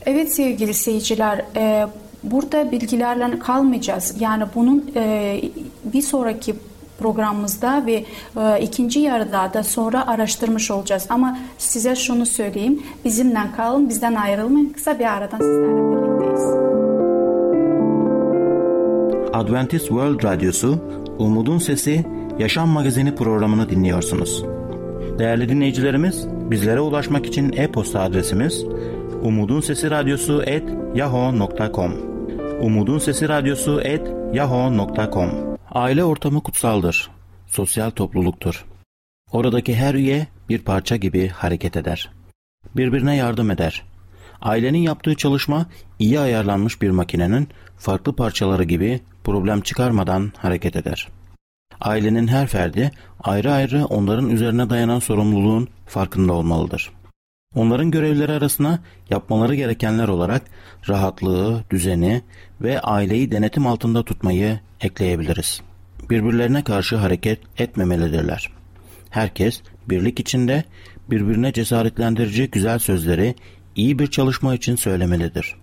Evet 0.06 0.36
sevgili 0.36 0.74
seyirciler 0.74 1.46
e, 1.56 1.88
burada 2.24 2.72
bilgilerle 2.72 3.40
kalmayacağız. 3.40 4.16
Yani 4.20 4.44
bunun 4.56 4.92
e, 4.96 5.42
bir 5.84 6.02
sonraki 6.02 6.56
programımızda 7.00 7.86
ve 7.86 8.06
e, 8.38 8.62
ikinci 8.62 9.00
yarıda 9.00 9.54
da 9.54 9.64
sonra 9.64 10.08
araştırmış 10.08 10.72
olacağız. 10.72 11.06
Ama 11.10 11.38
size 11.58 11.96
şunu 11.96 12.26
söyleyeyim. 12.26 12.84
Bizimle 13.06 13.40
kalın, 13.58 13.90
bizden 13.90 14.16
ayrılmayın. 14.16 14.70
Kısa 14.70 15.00
bir 15.00 15.06
aradan 15.06 15.38
sizlerle 15.38 15.92
birlikteyiz. 15.92 16.46
Adventist 19.34 19.88
World 19.88 20.24
Radyosu, 20.24 20.80
Umutun 21.20 21.58
Sesi, 21.58 22.06
Yaşam 22.40 22.70
Magazini 22.70 23.16
programını 23.16 23.70
dinliyorsunuz. 23.70 24.55
Değerli 25.20 25.50
dinleyicilerimiz, 25.50 26.28
bizlere 26.28 26.80
ulaşmak 26.80 27.26
için 27.26 27.54
e-posta 27.54 28.02
adresimiz 28.02 28.64
Umutun 29.24 29.62
Sesi 29.62 29.92
Radyosu 29.92 30.44
et 30.44 30.64
yahoo.com 30.96 31.94
Umutun 32.62 32.98
Sesi 32.98 33.30
Radyosu 33.30 33.82
et 33.82 34.08
yahoo.com 34.34 35.30
Aile 35.72 36.04
ortamı 36.04 36.44
kutsaldır. 36.44 37.10
Sosyal 37.48 37.90
topluluktur. 37.90 38.66
Oradaki 39.32 39.76
her 39.76 39.94
üye 39.94 40.28
bir 40.50 40.60
parça 40.60 40.96
gibi 40.96 41.28
hareket 41.28 41.78
eder. 41.78 42.10
Birbirine 42.76 43.16
yardım 43.16 43.52
eder. 43.52 43.84
Ailenin 44.42 44.80
yaptığı 44.80 45.16
çalışma 45.16 45.66
iyi 46.00 46.20
ayarlanmış 46.20 46.82
bir 46.82 46.90
makinenin 46.90 47.48
farklı 47.78 48.16
parçaları 48.16 48.64
gibi 48.64 49.00
problem 49.24 49.62
çıkarmadan 49.62 50.32
hareket 50.38 50.76
eder. 50.76 51.08
Ailenin 51.82 52.28
her 52.28 52.48
ferdi 52.48 52.92
ayrı 53.24 53.52
ayrı 53.52 53.86
onların 53.86 54.30
üzerine 54.30 54.70
dayanan 54.70 55.00
sorumluluğun 55.00 55.68
farkında 55.86 56.34
olmalıdır. 56.34 56.92
Onların 57.56 57.92
görevleri 57.92 58.32
arasına 58.32 58.80
yapmaları 59.10 59.56
gerekenler 59.56 60.08
olarak 60.08 60.42
rahatlığı, 60.90 61.64
düzeni 61.70 62.22
ve 62.62 62.80
aileyi 62.80 63.32
denetim 63.32 63.68
altında 63.68 64.04
tutmayı 64.04 64.60
ekleyebiliriz. 64.82 65.62
Birbirlerine 66.10 66.64
karşı 66.64 66.96
hareket 66.96 67.40
etmemelidirler. 67.58 68.52
Herkes 69.10 69.62
birlik 69.90 70.20
içinde 70.20 70.64
birbirine 71.10 71.54
cesaretlendirici 71.54 72.50
güzel 72.50 72.80
sözleri 72.80 73.36
iyi 73.76 74.00
bir 74.00 74.08
çalışma 74.08 74.56
için 74.56 74.76
söylemelidir. 74.76 75.56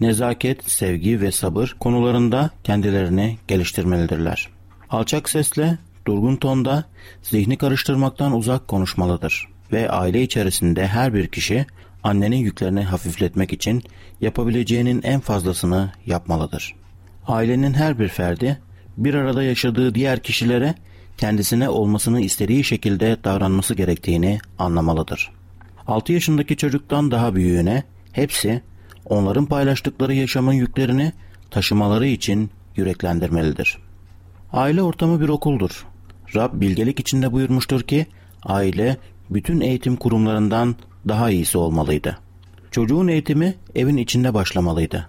Nezaket, 0.00 0.70
sevgi 0.70 1.20
ve 1.20 1.32
sabır 1.32 1.76
konularında 1.80 2.50
kendilerini 2.64 3.38
geliştirmelidirler. 3.48 4.55
Alçak 4.90 5.28
sesle, 5.28 5.78
durgun 6.06 6.36
tonda, 6.36 6.84
zihni 7.22 7.56
karıştırmaktan 7.56 8.36
uzak 8.36 8.68
konuşmalıdır. 8.68 9.48
ve 9.72 9.90
aile 9.90 10.22
içerisinde 10.22 10.86
her 10.86 11.14
bir 11.14 11.26
kişi 11.26 11.66
annenin 12.02 12.36
yüklerini 12.36 12.82
hafifletmek 12.82 13.52
için 13.52 13.82
yapabileceğinin 14.20 15.02
en 15.02 15.20
fazlasını 15.20 15.92
yapmalıdır. 16.06 16.74
Ailenin 17.26 17.74
her 17.74 17.98
bir 17.98 18.08
ferdi 18.08 18.58
bir 18.96 19.14
arada 19.14 19.42
yaşadığı 19.42 19.94
diğer 19.94 20.22
kişilere 20.22 20.74
kendisine 21.18 21.68
olmasını 21.68 22.20
istediği 22.20 22.64
şekilde 22.64 23.16
davranması 23.24 23.74
gerektiğini 23.74 24.38
anlamalıdır. 24.58 25.30
6 25.86 26.12
yaşındaki 26.12 26.56
çocuktan 26.56 27.10
daha 27.10 27.34
büyüğüne 27.34 27.82
hepsi 28.12 28.62
onların 29.04 29.46
paylaştıkları 29.46 30.14
yaşamın 30.14 30.52
yüklerini 30.52 31.12
taşımaları 31.50 32.06
için 32.06 32.50
yüreklendirmelidir. 32.76 33.78
Aile 34.52 34.82
ortamı 34.82 35.20
bir 35.20 35.28
okuldur. 35.28 35.86
Rab 36.34 36.60
bilgelik 36.60 37.00
içinde 37.00 37.32
buyurmuştur 37.32 37.82
ki 37.82 38.06
aile 38.44 38.96
bütün 39.30 39.60
eğitim 39.60 39.96
kurumlarından 39.96 40.76
daha 41.08 41.30
iyisi 41.30 41.58
olmalıydı. 41.58 42.18
Çocuğun 42.70 43.08
eğitimi 43.08 43.54
evin 43.74 43.96
içinde 43.96 44.34
başlamalıydı. 44.34 45.06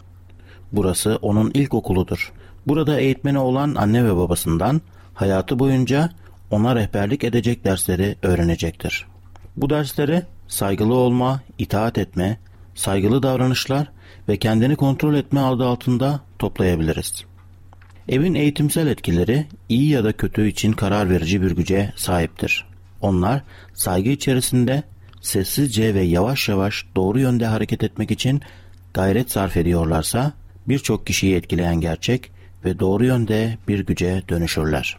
Burası 0.71 1.19
onun 1.21 1.51
ilk 1.53 1.73
okuludur. 1.73 2.33
Burada 2.67 2.99
eğitmeni 2.99 3.39
olan 3.39 3.75
anne 3.75 4.05
ve 4.05 4.15
babasından 4.15 4.81
hayatı 5.13 5.59
boyunca 5.59 6.09
ona 6.51 6.75
rehberlik 6.75 7.23
edecek 7.23 7.63
dersleri 7.63 8.15
öğrenecektir. 8.21 9.05
Bu 9.57 9.69
dersleri 9.69 10.23
saygılı 10.47 10.93
olma, 10.93 11.41
itaat 11.57 11.97
etme, 11.97 12.39
saygılı 12.75 13.23
davranışlar 13.23 13.91
ve 14.29 14.37
kendini 14.37 14.75
kontrol 14.75 15.13
etme 15.13 15.39
adı 15.39 15.65
altında 15.65 16.19
toplayabiliriz. 16.39 17.25
Evin 18.09 18.33
eğitimsel 18.35 18.87
etkileri 18.87 19.45
iyi 19.69 19.89
ya 19.89 20.03
da 20.03 20.13
kötü 20.13 20.47
için 20.47 20.71
karar 20.71 21.09
verici 21.09 21.41
bir 21.41 21.51
güce 21.51 21.93
sahiptir. 21.95 22.65
Onlar 23.01 23.43
saygı 23.73 24.09
içerisinde 24.09 24.83
sessizce 25.21 25.93
ve 25.93 26.01
yavaş 26.01 26.49
yavaş 26.49 26.85
doğru 26.95 27.19
yönde 27.19 27.45
hareket 27.45 27.83
etmek 27.83 28.11
için 28.11 28.41
gayret 28.93 29.31
sarf 29.31 29.57
ediyorlarsa 29.57 30.33
birçok 30.67 31.07
kişiyi 31.07 31.35
etkileyen 31.35 31.81
gerçek 31.81 32.31
ve 32.65 32.79
doğru 32.79 33.05
yönde 33.05 33.57
bir 33.67 33.79
güce 33.85 34.23
dönüşürler. 34.29 34.97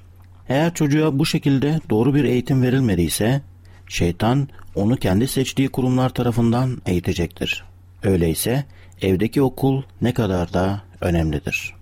Eğer 0.49 0.75
çocuğa 0.75 1.19
bu 1.19 1.27
şekilde 1.27 1.81
doğru 1.91 2.15
bir 2.15 2.25
eğitim 2.25 2.63
verilmediyse 2.63 3.41
şeytan 3.89 4.49
onu 4.75 4.97
kendi 4.97 5.29
seçtiği 5.29 5.69
kurumlar 5.69 6.09
tarafından 6.09 6.83
eğitecektir. 6.87 7.65
Öyleyse 8.03 8.65
evdeki 9.03 9.43
okul 9.43 9.83
ne 10.03 10.15
kadar 10.15 10.53
da 10.53 10.83
önemlidir. 11.01 11.78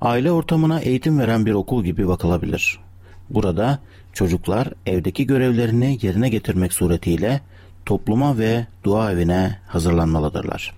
Aile 0.00 0.32
ortamına 0.32 0.80
eğitim 0.80 1.18
veren 1.18 1.46
bir 1.46 1.52
okul 1.52 1.84
gibi 1.84 2.08
bakılabilir. 2.08 2.78
Burada 3.30 3.78
çocuklar 4.12 4.68
evdeki 4.86 5.26
görevlerini 5.26 5.98
yerine 6.02 6.28
getirmek 6.28 6.72
suretiyle 6.72 7.40
topluma 7.86 8.38
ve 8.38 8.66
dua 8.84 9.12
evine 9.12 9.58
hazırlanmalıdırlar. 9.66 10.74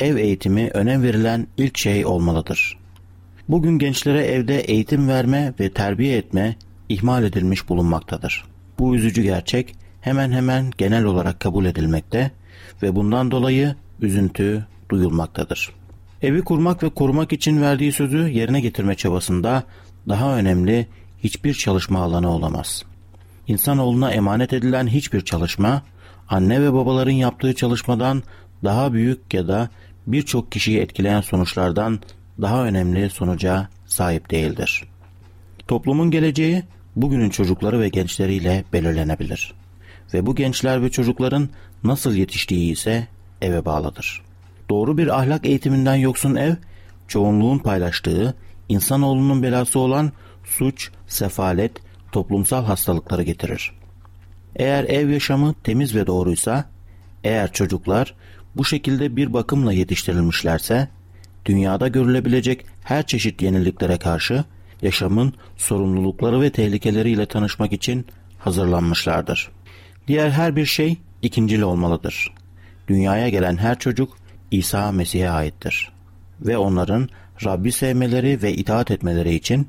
Ev 0.00 0.16
eğitimi 0.16 0.70
önem 0.74 1.02
verilen 1.02 1.46
ilk 1.56 1.78
şey 1.78 2.06
olmalıdır. 2.06 2.78
Bugün 3.48 3.78
gençlere 3.78 4.24
evde 4.24 4.60
eğitim 4.60 5.08
verme 5.08 5.54
ve 5.60 5.72
terbiye 5.72 6.16
etme 6.16 6.56
ihmal 6.88 7.24
edilmiş 7.24 7.68
bulunmaktadır. 7.68 8.44
Bu 8.78 8.96
üzücü 8.96 9.22
gerçek 9.22 9.74
hemen 10.00 10.32
hemen 10.32 10.70
genel 10.78 11.04
olarak 11.04 11.40
kabul 11.40 11.64
edilmekte 11.64 12.30
ve 12.82 12.96
bundan 12.96 13.30
dolayı 13.30 13.74
üzüntü 14.00 14.66
duyulmaktadır. 14.90 15.72
Evi 16.22 16.42
kurmak 16.42 16.82
ve 16.82 16.88
korumak 16.88 17.32
için 17.32 17.62
verdiği 17.62 17.92
sözü 17.92 18.28
yerine 18.28 18.60
getirme 18.60 18.94
çabasında 18.94 19.64
daha 20.08 20.36
önemli 20.36 20.86
hiçbir 21.24 21.54
çalışma 21.54 22.00
alanı 22.00 22.30
olamaz. 22.30 22.84
İnsanoğluna 23.46 24.10
emanet 24.10 24.52
edilen 24.52 24.86
hiçbir 24.86 25.20
çalışma, 25.20 25.82
anne 26.28 26.62
ve 26.62 26.72
babaların 26.72 27.12
yaptığı 27.12 27.54
çalışmadan 27.54 28.22
daha 28.64 28.92
büyük 28.92 29.34
ya 29.34 29.48
da 29.48 29.68
birçok 30.06 30.52
kişiyi 30.52 30.78
etkileyen 30.78 31.20
sonuçlardan 31.20 32.00
daha 32.40 32.64
önemli 32.64 33.10
sonuca 33.10 33.68
sahip 33.86 34.30
değildir. 34.30 34.84
Toplumun 35.68 36.10
geleceği 36.10 36.62
bugünün 36.96 37.30
çocukları 37.30 37.80
ve 37.80 37.88
gençleriyle 37.88 38.64
belirlenebilir. 38.72 39.54
Ve 40.14 40.26
bu 40.26 40.34
gençler 40.34 40.82
ve 40.82 40.90
çocukların 40.90 41.48
nasıl 41.84 42.14
yetiştiği 42.14 42.72
ise 42.72 43.06
eve 43.42 43.64
bağlıdır. 43.64 44.27
Doğru 44.68 44.98
bir 44.98 45.18
ahlak 45.18 45.46
eğitiminden 45.46 45.94
yoksun 45.94 46.34
ev, 46.34 46.54
çoğunluğun 47.08 47.58
paylaştığı, 47.58 48.34
insanoğlunun 48.68 49.42
belası 49.42 49.78
olan 49.78 50.12
suç, 50.44 50.90
sefalet, 51.06 51.72
toplumsal 52.12 52.64
hastalıkları 52.64 53.22
getirir. 53.22 53.72
Eğer 54.56 54.84
ev 54.84 55.08
yaşamı 55.08 55.54
temiz 55.64 55.94
ve 55.94 56.06
doğruysa, 56.06 56.64
eğer 57.24 57.52
çocuklar 57.52 58.14
bu 58.56 58.64
şekilde 58.64 59.16
bir 59.16 59.32
bakımla 59.32 59.72
yetiştirilmişlerse, 59.72 60.88
dünyada 61.46 61.88
görülebilecek 61.88 62.66
her 62.84 63.06
çeşit 63.06 63.42
yeniliklere 63.42 63.96
karşı 63.96 64.44
yaşamın 64.82 65.34
sorumlulukları 65.56 66.40
ve 66.40 66.50
tehlikeleriyle 66.50 67.26
tanışmak 67.26 67.72
için 67.72 68.06
hazırlanmışlardır. 68.38 69.50
Diğer 70.08 70.30
her 70.30 70.56
bir 70.56 70.66
şey 70.66 70.96
ikincil 71.22 71.62
olmalıdır. 71.62 72.34
Dünyaya 72.88 73.28
gelen 73.28 73.56
her 73.56 73.78
çocuk 73.78 74.17
İsa 74.50 74.92
Mesih'e 74.92 75.30
aittir 75.30 75.92
ve 76.40 76.58
onların 76.58 77.08
Rabbi 77.44 77.72
sevmeleri 77.72 78.42
ve 78.42 78.52
itaat 78.52 78.90
etmeleri 78.90 79.34
için 79.34 79.68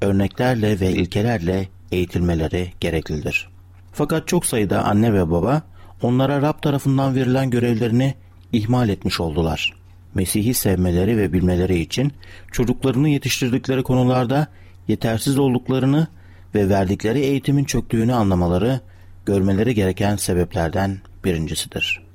örneklerle 0.00 0.80
ve 0.80 0.90
ilkelerle 0.92 1.68
eğitilmeleri 1.92 2.72
gereklidir. 2.80 3.48
Fakat 3.92 4.28
çok 4.28 4.46
sayıda 4.46 4.84
anne 4.84 5.12
ve 5.12 5.30
baba 5.30 5.62
onlara 6.02 6.42
Rab 6.42 6.62
tarafından 6.62 7.14
verilen 7.14 7.50
görevlerini 7.50 8.14
ihmal 8.52 8.88
etmiş 8.88 9.20
oldular. 9.20 9.74
Mesih'i 10.14 10.54
sevmeleri 10.54 11.16
ve 11.16 11.32
bilmeleri 11.32 11.78
için 11.78 12.12
çocuklarını 12.52 13.08
yetiştirdikleri 13.08 13.82
konularda 13.82 14.46
yetersiz 14.88 15.38
olduklarını 15.38 16.06
ve 16.54 16.68
verdikleri 16.68 17.20
eğitimin 17.20 17.64
çöktüğünü 17.64 18.14
anlamaları 18.14 18.80
görmeleri 19.26 19.74
gereken 19.74 20.16
sebeplerden 20.16 20.98
birincisidir. 21.24 22.07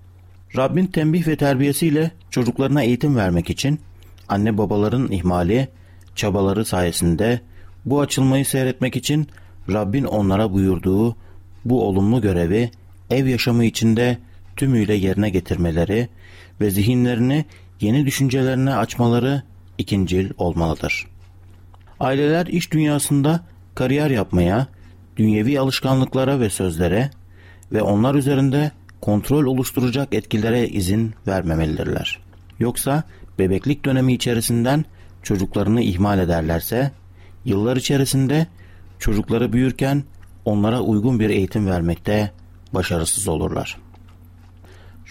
Rabbin 0.57 0.85
tembih 0.85 1.27
ve 1.27 1.35
terbiyesiyle 1.35 2.11
çocuklarına 2.29 2.83
eğitim 2.83 3.15
vermek 3.15 3.49
için 3.49 3.79
anne 4.29 4.57
babaların 4.57 5.11
ihmali, 5.11 5.67
çabaları 6.15 6.65
sayesinde 6.65 7.41
bu 7.85 8.01
açılmayı 8.01 8.45
seyretmek 8.45 8.95
için 8.95 9.27
Rabbin 9.71 10.03
onlara 10.03 10.53
buyurduğu 10.53 11.15
bu 11.65 11.83
olumlu 11.83 12.21
görevi 12.21 12.71
ev 13.09 13.27
yaşamı 13.27 13.65
içinde 13.65 14.17
tümüyle 14.55 14.93
yerine 14.93 15.29
getirmeleri 15.29 16.09
ve 16.61 16.69
zihinlerini 16.69 17.45
yeni 17.81 18.05
düşüncelerine 18.05 18.75
açmaları 18.75 19.43
ikincil 19.77 20.29
olmalıdır. 20.37 21.07
Aileler 21.99 22.47
iş 22.47 22.71
dünyasında 22.71 23.39
kariyer 23.75 24.09
yapmaya, 24.09 24.67
dünyevi 25.17 25.59
alışkanlıklara 25.59 26.39
ve 26.39 26.49
sözlere 26.49 27.09
ve 27.71 27.81
onlar 27.81 28.15
üzerinde 28.15 28.71
kontrol 29.03 29.45
oluşturacak 29.45 30.13
etkilere 30.13 30.67
izin 30.67 31.13
vermemelidirler. 31.27 32.19
Yoksa 32.59 33.03
bebeklik 33.39 33.85
dönemi 33.85 34.13
içerisinden 34.13 34.85
çocuklarını 35.23 35.81
ihmal 35.81 36.19
ederlerse, 36.19 36.91
yıllar 37.45 37.77
içerisinde 37.77 38.47
çocukları 38.99 39.53
büyürken 39.53 40.03
onlara 40.45 40.81
uygun 40.81 41.19
bir 41.19 41.29
eğitim 41.29 41.67
vermekte 41.67 42.31
başarısız 42.73 43.27
olurlar. 43.27 43.77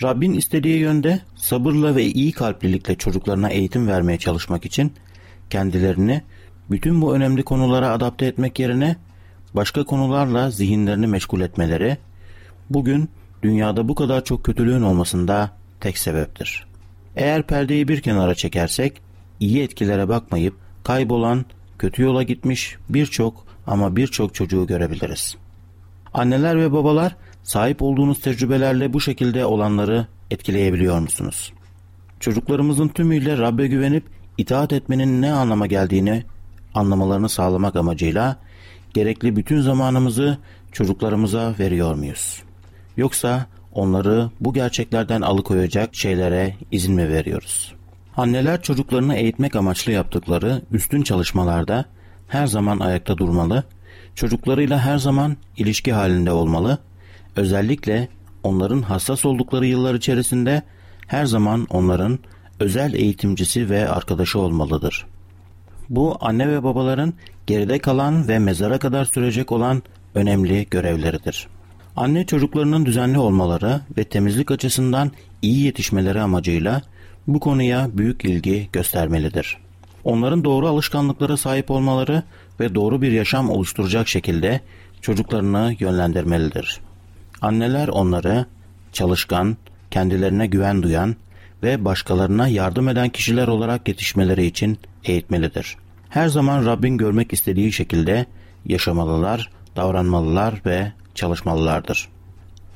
Rabbin 0.02 0.32
istediği 0.32 0.78
yönde 0.78 1.20
sabırla 1.36 1.96
ve 1.96 2.04
iyi 2.04 2.32
kalplilikle 2.32 2.94
çocuklarına 2.94 3.48
eğitim 3.48 3.88
vermeye 3.88 4.18
çalışmak 4.18 4.66
için 4.66 4.92
kendilerini 5.50 6.22
bütün 6.70 7.02
bu 7.02 7.14
önemli 7.14 7.42
konulara 7.42 7.90
adapte 7.90 8.26
etmek 8.26 8.58
yerine 8.58 8.96
başka 9.54 9.84
konularla 9.84 10.50
zihinlerini 10.50 11.06
meşgul 11.06 11.40
etmeleri 11.40 11.96
bugün 12.70 13.10
dünyada 13.42 13.88
bu 13.88 13.94
kadar 13.94 14.24
çok 14.24 14.44
kötülüğün 14.44 14.82
olmasında 14.82 15.50
tek 15.80 15.98
sebeptir. 15.98 16.66
Eğer 17.16 17.42
perdeyi 17.42 17.88
bir 17.88 18.00
kenara 18.00 18.34
çekersek 18.34 19.02
iyi 19.40 19.62
etkilere 19.62 20.08
bakmayıp 20.08 20.54
kaybolan, 20.84 21.44
kötü 21.78 22.02
yola 22.02 22.22
gitmiş 22.22 22.76
birçok 22.88 23.46
ama 23.66 23.96
birçok 23.96 24.34
çocuğu 24.34 24.66
görebiliriz. 24.66 25.36
Anneler 26.14 26.58
ve 26.58 26.72
babalar 26.72 27.16
sahip 27.42 27.82
olduğunuz 27.82 28.20
tecrübelerle 28.20 28.92
bu 28.92 29.00
şekilde 29.00 29.44
olanları 29.44 30.06
etkileyebiliyor 30.30 30.98
musunuz? 30.98 31.52
Çocuklarımızın 32.20 32.88
tümüyle 32.88 33.38
Rabbe 33.38 33.66
güvenip 33.66 34.04
itaat 34.38 34.72
etmenin 34.72 35.22
ne 35.22 35.32
anlama 35.32 35.66
geldiğini 35.66 36.24
anlamalarını 36.74 37.28
sağlamak 37.28 37.76
amacıyla 37.76 38.36
gerekli 38.94 39.36
bütün 39.36 39.60
zamanımızı 39.60 40.38
çocuklarımıza 40.72 41.54
veriyor 41.58 41.94
muyuz? 41.94 42.42
Yoksa 42.96 43.46
onları 43.72 44.30
bu 44.40 44.52
gerçeklerden 44.52 45.20
alıkoyacak 45.20 45.94
şeylere 45.94 46.54
izin 46.70 46.94
mi 46.94 47.08
veriyoruz? 47.08 47.74
Anneler 48.16 48.62
çocuklarını 48.62 49.14
eğitmek 49.14 49.56
amaçlı 49.56 49.92
yaptıkları 49.92 50.62
üstün 50.72 51.02
çalışmalarda 51.02 51.84
her 52.28 52.46
zaman 52.46 52.78
ayakta 52.78 53.18
durmalı, 53.18 53.64
çocuklarıyla 54.14 54.78
her 54.78 54.98
zaman 54.98 55.36
ilişki 55.56 55.92
halinde 55.92 56.32
olmalı, 56.32 56.78
Özellikle 57.36 58.08
onların 58.42 58.82
hassas 58.82 59.24
oldukları 59.24 59.66
yıllar 59.66 59.94
içerisinde 59.94 60.62
her 61.06 61.24
zaman 61.24 61.66
onların 61.70 62.18
özel 62.60 62.94
eğitimcisi 62.94 63.70
ve 63.70 63.88
arkadaşı 63.88 64.38
olmalıdır. 64.38 65.06
Bu 65.88 66.16
anne 66.20 66.48
ve 66.48 66.62
babaların 66.62 67.14
geride 67.46 67.78
kalan 67.78 68.28
ve 68.28 68.38
mezara 68.38 68.78
kadar 68.78 69.04
sürecek 69.04 69.52
olan 69.52 69.82
önemli 70.14 70.66
görevleridir. 70.70 71.48
Anne 71.96 72.26
çocuklarının 72.26 72.86
düzenli 72.86 73.18
olmaları 73.18 73.80
ve 73.98 74.04
temizlik 74.04 74.50
açısından 74.50 75.12
iyi 75.42 75.64
yetişmeleri 75.64 76.20
amacıyla 76.20 76.82
bu 77.26 77.40
konuya 77.40 77.88
büyük 77.92 78.24
ilgi 78.24 78.68
göstermelidir. 78.72 79.58
Onların 80.04 80.44
doğru 80.44 80.68
alışkanlıklara 80.68 81.36
sahip 81.36 81.70
olmaları 81.70 82.22
ve 82.60 82.74
doğru 82.74 83.02
bir 83.02 83.12
yaşam 83.12 83.50
oluşturacak 83.50 84.08
şekilde 84.08 84.60
çocuklarını 85.00 85.76
yönlendirmelidir. 85.78 86.80
Anneler 87.42 87.88
onları 87.88 88.46
çalışkan, 88.92 89.56
kendilerine 89.90 90.46
güven 90.46 90.82
duyan 90.82 91.16
ve 91.62 91.84
başkalarına 91.84 92.48
yardım 92.48 92.88
eden 92.88 93.08
kişiler 93.08 93.48
olarak 93.48 93.88
yetişmeleri 93.88 94.46
için 94.46 94.78
eğitmelidir. 95.04 95.76
Her 96.08 96.28
zaman 96.28 96.66
Rabbin 96.66 96.96
görmek 96.96 97.32
istediği 97.32 97.72
şekilde 97.72 98.26
yaşamalılar, 98.66 99.50
davranmalılar 99.76 100.54
ve 100.66 100.92
çalışmalılardır. 101.14 102.08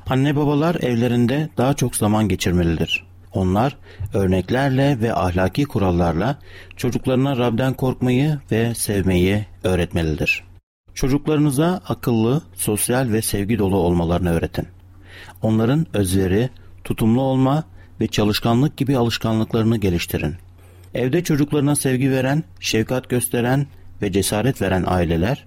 Anne 0.07 0.37
babalar 0.37 0.75
evlerinde 0.75 1.49
daha 1.57 1.75
çok 1.75 1.97
zaman 1.97 2.29
geçirmelidir. 2.29 3.07
Onlar 3.33 3.77
örneklerle 4.15 5.01
ve 5.01 5.15
ahlaki 5.15 5.65
kurallarla 5.65 6.39
çocuklarına 6.77 7.37
Rab'den 7.37 7.75
korkmayı 7.75 8.39
ve 8.51 8.75
sevmeyi 8.75 9.47
öğretmelidir. 9.65 10.45
Çocuklarınıza 10.95 11.81
akıllı, 11.89 12.43
sosyal 12.55 13.13
ve 13.13 13.23
sevgi 13.23 13.59
dolu 13.59 13.77
olmalarını 13.77 14.31
öğretin. 14.31 14.69
Onların 15.43 15.87
özveri, 15.95 16.51
tutumlu 16.85 17.21
olma 17.21 17.65
ve 18.01 18.07
çalışkanlık 18.07 18.77
gibi 18.77 18.97
alışkanlıklarını 18.97 19.77
geliştirin. 19.77 20.35
Evde 20.95 21.25
çocuklarına 21.25 21.77
sevgi 21.77 22.11
veren, 22.11 22.45
şefkat 22.61 23.09
gösteren 23.09 23.67
ve 24.03 24.13
cesaret 24.13 24.63
veren 24.63 24.85
aileler 24.87 25.47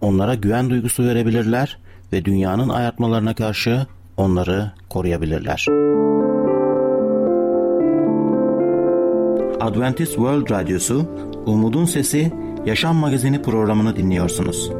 onlara 0.00 0.34
güven 0.34 0.70
duygusu 0.70 1.04
verebilirler 1.04 1.78
ve 2.12 2.24
dünyanın 2.24 2.68
ayartmalarına 2.68 3.34
karşı 3.34 3.86
onları 4.16 4.70
koruyabilirler. 4.88 5.66
Adventist 9.60 10.14
World 10.14 10.50
Radyosu, 10.50 11.06
Umutun 11.46 11.84
Sesi, 11.84 12.32
Yaşam 12.66 12.96
Magazini 12.96 13.42
programını 13.42 13.96
dinliyorsunuz. 13.96 14.70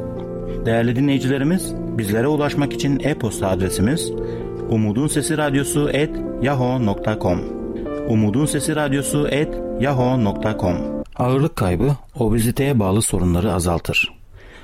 Değerli 0.67 0.97
dinleyicilerimiz, 0.97 1.75
bizlere 1.99 2.27
ulaşmak 2.27 2.73
için 2.73 3.01
e-posta 3.01 3.49
adresimiz 3.49 4.13
Umutun 4.71 5.07
Sesi 5.07 5.39
Sesi 8.47 8.77
Radyosu 8.77 9.29
Ağırlık 11.17 11.57
kaybı 11.57 11.97
obeziteye 12.19 12.79
bağlı 12.79 13.03
sorunları 13.03 13.53
azaltır. 13.53 14.20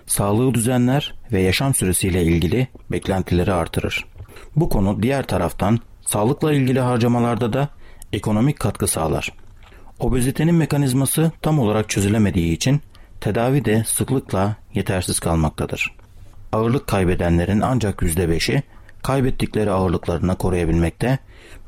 Sağlığı 0.07 0.55
düzenler 0.55 1.15
ve 1.33 1.41
yaşam 1.41 1.75
süresiyle 1.75 2.23
ilgili 2.25 2.69
beklentileri 2.91 3.53
artırır. 3.53 4.05
Bu 4.57 4.69
konu 4.69 5.03
diğer 5.03 5.27
taraftan 5.27 5.79
sağlıkla 6.07 6.53
ilgili 6.53 6.81
harcamalarda 6.81 7.53
da 7.53 7.69
ekonomik 8.13 8.61
katkı 8.61 8.87
sağlar. 8.87 9.33
Obezitenin 10.01 10.55
mekanizması 10.55 11.33
tam 11.43 11.59
olarak 11.59 11.89
çözülemediği 11.89 12.53
için 12.53 12.81
tedavi 13.21 13.65
de 13.65 13.85
sıklıkla 13.85 14.57
yetersiz 14.75 15.21
kalmaktadır. 15.21 15.95
Ağırlık 16.53 16.87
kaybedenlerin 16.87 17.61
ancak 17.61 18.03
%5'i 18.03 18.63
kaybettikleri 19.03 19.71
ağırlıklarını 19.71 20.37
koruyabilmekte, 20.37 21.19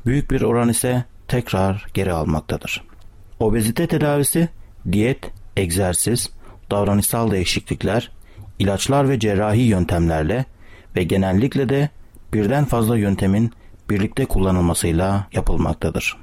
büyük 0.05 0.31
bir 0.31 0.41
oran 0.41 0.69
ise 0.69 1.03
tekrar 1.27 1.85
geri 1.93 2.13
almaktadır. 2.13 2.83
Obezite 3.39 3.87
tedavisi 3.87 4.49
diyet, 4.91 5.31
egzersiz, 5.57 6.29
davranışsal 6.71 7.31
değişiklikler, 7.31 8.11
ilaçlar 8.59 9.09
ve 9.09 9.19
cerrahi 9.19 9.61
yöntemlerle 9.61 10.45
ve 10.95 11.03
genellikle 11.03 11.69
de 11.69 11.89
birden 12.33 12.65
fazla 12.65 12.97
yöntemin 12.97 13.51
birlikte 13.89 14.25
kullanılmasıyla 14.25 15.27
yapılmaktadır. 15.33 16.17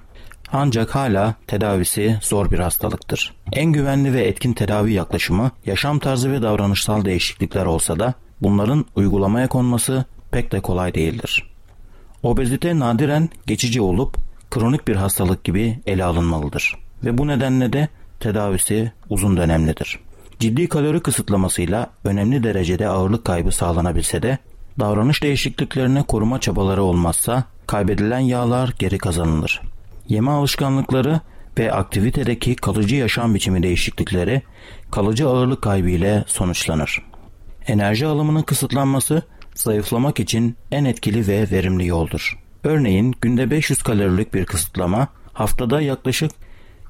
Ancak 0.53 0.95
hala 0.95 1.35
tedavisi 1.47 2.19
zor 2.23 2.51
bir 2.51 2.59
hastalıktır. 2.59 3.35
En 3.53 3.73
güvenli 3.73 4.13
ve 4.13 4.25
etkin 4.25 4.53
tedavi 4.53 4.93
yaklaşımı 4.93 5.51
yaşam 5.67 5.99
tarzı 5.99 6.33
ve 6.33 6.43
davranışsal 6.43 7.05
değişiklikler 7.05 7.67
olsa 7.67 7.99
da 7.99 8.15
bunların 8.41 8.85
uygulamaya 8.97 9.49
konması 9.49 10.05
pek 10.31 10.53
de 10.53 10.61
kolay 10.61 10.95
değildir. 10.95 11.51
Obezite 12.23 12.79
nadiren 12.79 13.29
geçici 13.47 13.81
olup 13.81 14.17
kronik 14.51 14.89
bir 14.89 14.97
hastalık 14.97 15.45
gibi 15.45 15.81
ele 15.87 16.05
alınmalıdır 16.05 16.77
ve 17.05 17.19
bu 17.19 17.27
nedenle 17.27 17.73
de 17.73 17.89
tedavisi 18.21 18.93
uzun 19.11 19.37
dönemlidir. 19.37 19.99
Ciddi 20.41 20.69
kalori 20.69 21.01
kısıtlamasıyla 21.01 21.91
önemli 22.05 22.43
derecede 22.43 22.89
ağırlık 22.89 23.25
kaybı 23.25 23.53
sağlanabilse 23.53 24.23
de 24.23 24.39
davranış 24.81 25.23
değişikliklerine 25.23 26.03
koruma 26.03 26.41
çabaları 26.41 26.83
olmazsa 26.83 27.45
kaybedilen 27.67 28.19
yağlar 28.19 28.75
geri 28.79 28.99
kazanılır. 28.99 29.63
Yeme 30.09 30.31
alışkanlıkları 30.31 31.21
ve 31.59 31.73
aktivitedeki 31.73 32.57
kalıcı 32.57 32.97
yaşam 32.97 33.35
biçimi 33.35 33.63
değişiklikleri 33.63 34.43
kalıcı 34.91 35.29
ağırlık 35.29 35.63
kaybı 35.63 35.89
ile 35.89 36.25
sonuçlanır. 36.27 37.03
Enerji 37.67 38.07
alımının 38.07 38.43
kısıtlanması 38.43 39.23
zayıflamak 39.55 40.21
için 40.21 40.57
en 40.71 40.85
etkili 40.85 41.29
ve 41.29 41.51
verimli 41.51 41.87
yoldur. 41.87 42.39
Örneğin 42.65 43.15
günde 43.21 43.51
500 43.51 43.83
kalorilik 43.83 44.35
bir 44.35 44.47
kısıtlama 44.47 45.09
haftada 45.33 45.81
yaklaşık 45.81 46.31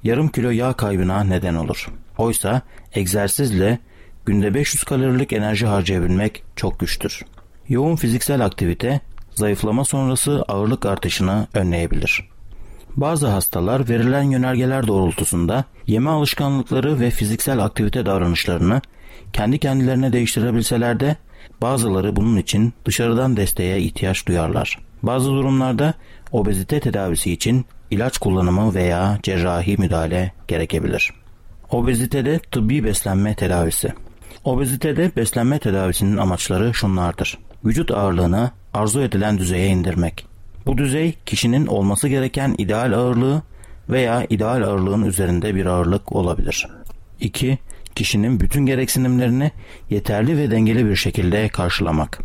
yarım 0.03 0.29
kilo 0.29 0.51
yağ 0.51 0.73
kaybına 0.73 1.25
neden 1.25 1.55
olur. 1.55 1.89
Oysa 2.19 2.63
egzersizle 2.95 3.79
günde 4.27 4.55
500 4.55 4.85
kalorilik 4.85 5.33
enerji 5.33 5.67
harcayabilmek 5.67 6.43
çok 6.57 6.81
güçtür. 6.81 7.23
Yoğun 7.69 7.97
fiziksel 7.97 8.45
aktivite 8.45 9.01
zayıflama 9.35 9.85
sonrası 9.85 10.45
ağırlık 10.49 10.87
artışını 10.87 11.47
önleyebilir. 11.55 12.29
Bazı 12.97 13.27
hastalar 13.27 13.89
verilen 13.89 14.23
yönergeler 14.23 14.87
doğrultusunda 14.87 15.65
yeme 15.87 16.11
alışkanlıkları 16.11 17.01
ve 17.01 17.11
fiziksel 17.11 17.59
aktivite 17.59 18.07
davranışlarını 18.07 18.81
kendi 19.33 19.59
kendilerine 19.59 20.13
değiştirebilseler 20.13 21.01
de 21.01 21.17
bazıları 21.63 22.17
bunun 22.17 22.37
için 22.37 22.75
dışarıdan 22.85 23.37
desteğe 23.37 23.81
ihtiyaç 23.81 24.27
duyarlar. 24.27 24.86
Bazı 25.03 25.31
durumlarda 25.31 25.95
obezite 26.33 26.81
tedavisi 26.81 27.33
için 27.33 27.67
ilaç 27.91 28.19
kullanımı 28.19 28.75
veya 28.75 29.19
cerrahi 29.23 29.77
müdahale 29.79 30.33
gerekebilir. 30.49 31.13
Obezitede 31.71 32.39
tıbbi 32.39 32.85
beslenme 32.85 33.35
tedavisi. 33.35 33.93
Obezitede 34.45 35.17
beslenme 35.17 35.59
tedavisinin 35.59 36.17
amaçları 36.17 36.75
şunlardır. 36.75 37.39
Vücut 37.65 37.91
ağırlığını 37.91 38.51
arzu 38.75 39.01
edilen 39.01 39.39
düzeye 39.39 39.69
indirmek. 39.69 40.27
Bu 40.67 40.79
düzey 40.79 41.15
kişinin 41.27 41.67
olması 41.67 42.09
gereken 42.09 42.55
ideal 42.59 42.93
ağırlığı 42.93 43.43
veya 43.89 44.27
ideal 44.31 44.63
ağırlığın 44.63 45.03
üzerinde 45.03 45.55
bir 45.55 45.67
ağırlık 45.67 46.13
olabilir. 46.13 46.69
2. 47.21 47.59
Kişinin 47.95 48.41
bütün 48.41 48.67
gereksinimlerini 48.67 49.51
yeterli 49.91 50.39
ve 50.39 50.51
dengeli 50.51 50.87
bir 50.87 50.97
şekilde 50.97 51.49
karşılamak. 51.49 52.21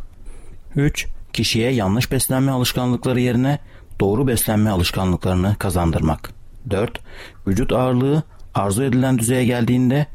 3. 0.76 1.08
Kişiye 1.34 1.72
yanlış 1.72 2.12
beslenme 2.12 2.52
alışkanlıkları 2.52 3.20
yerine 3.20 3.60
doğru 4.00 4.28
beslenme 4.28 4.70
alışkanlıklarını 4.70 5.56
kazandırmak. 5.60 6.32
4. 6.70 7.00
Vücut 7.48 7.72
ağırlığı 7.72 8.24
arzu 8.54 8.84
edilen 8.84 9.20
düzeye 9.20 9.46
geldiğinde 9.46 10.08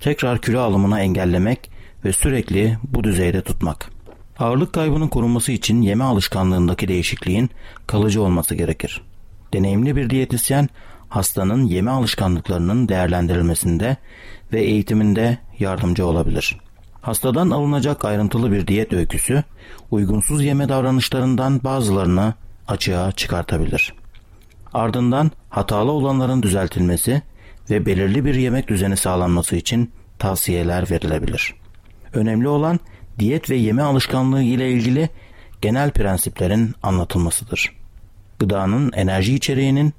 tekrar 0.00 0.40
kilo 0.40 0.60
alımına 0.60 1.00
engellemek 1.00 1.70
ve 2.04 2.12
sürekli 2.12 2.78
bu 2.82 3.04
düzeyde 3.04 3.42
tutmak. 3.42 3.90
Ağırlık 4.38 4.72
kaybının 4.72 5.08
korunması 5.08 5.52
için 5.52 5.82
yeme 5.82 6.04
alışkanlığındaki 6.04 6.88
değişikliğin 6.88 7.50
kalıcı 7.86 8.22
olması 8.22 8.54
gerekir. 8.54 9.02
Deneyimli 9.52 9.96
bir 9.96 10.10
diyetisyen 10.10 10.68
hastanın 11.08 11.64
yeme 11.64 11.90
alışkanlıklarının 11.90 12.88
değerlendirilmesinde 12.88 13.96
ve 14.52 14.62
eğitiminde 14.62 15.38
yardımcı 15.58 16.06
olabilir. 16.06 16.60
Hastadan 17.02 17.50
alınacak 17.50 18.04
ayrıntılı 18.04 18.52
bir 18.52 18.66
diyet 18.66 18.92
öyküsü 18.92 19.44
uygunsuz 19.90 20.44
yeme 20.44 20.68
davranışlarından 20.68 21.64
bazılarını 21.64 22.34
açığa 22.68 23.12
çıkartabilir. 23.12 23.94
Ardından 24.74 25.30
hatalı 25.50 25.92
olanların 25.92 26.42
düzeltilmesi 26.42 27.22
ve 27.70 27.86
belirli 27.86 28.24
bir 28.24 28.34
yemek 28.34 28.68
düzeni 28.68 28.96
sağlanması 28.96 29.56
için 29.56 29.92
tavsiyeler 30.18 30.90
verilebilir. 30.90 31.54
Önemli 32.12 32.48
olan 32.48 32.80
diyet 33.18 33.50
ve 33.50 33.56
yeme 33.56 33.82
alışkanlığı 33.82 34.42
ile 34.42 34.70
ilgili 34.70 35.08
genel 35.62 35.90
prensiplerin 35.90 36.74
anlatılmasıdır. 36.82 37.72
Gıdanın 38.38 38.92
enerji 38.92 39.34
içeriğinin 39.34 39.94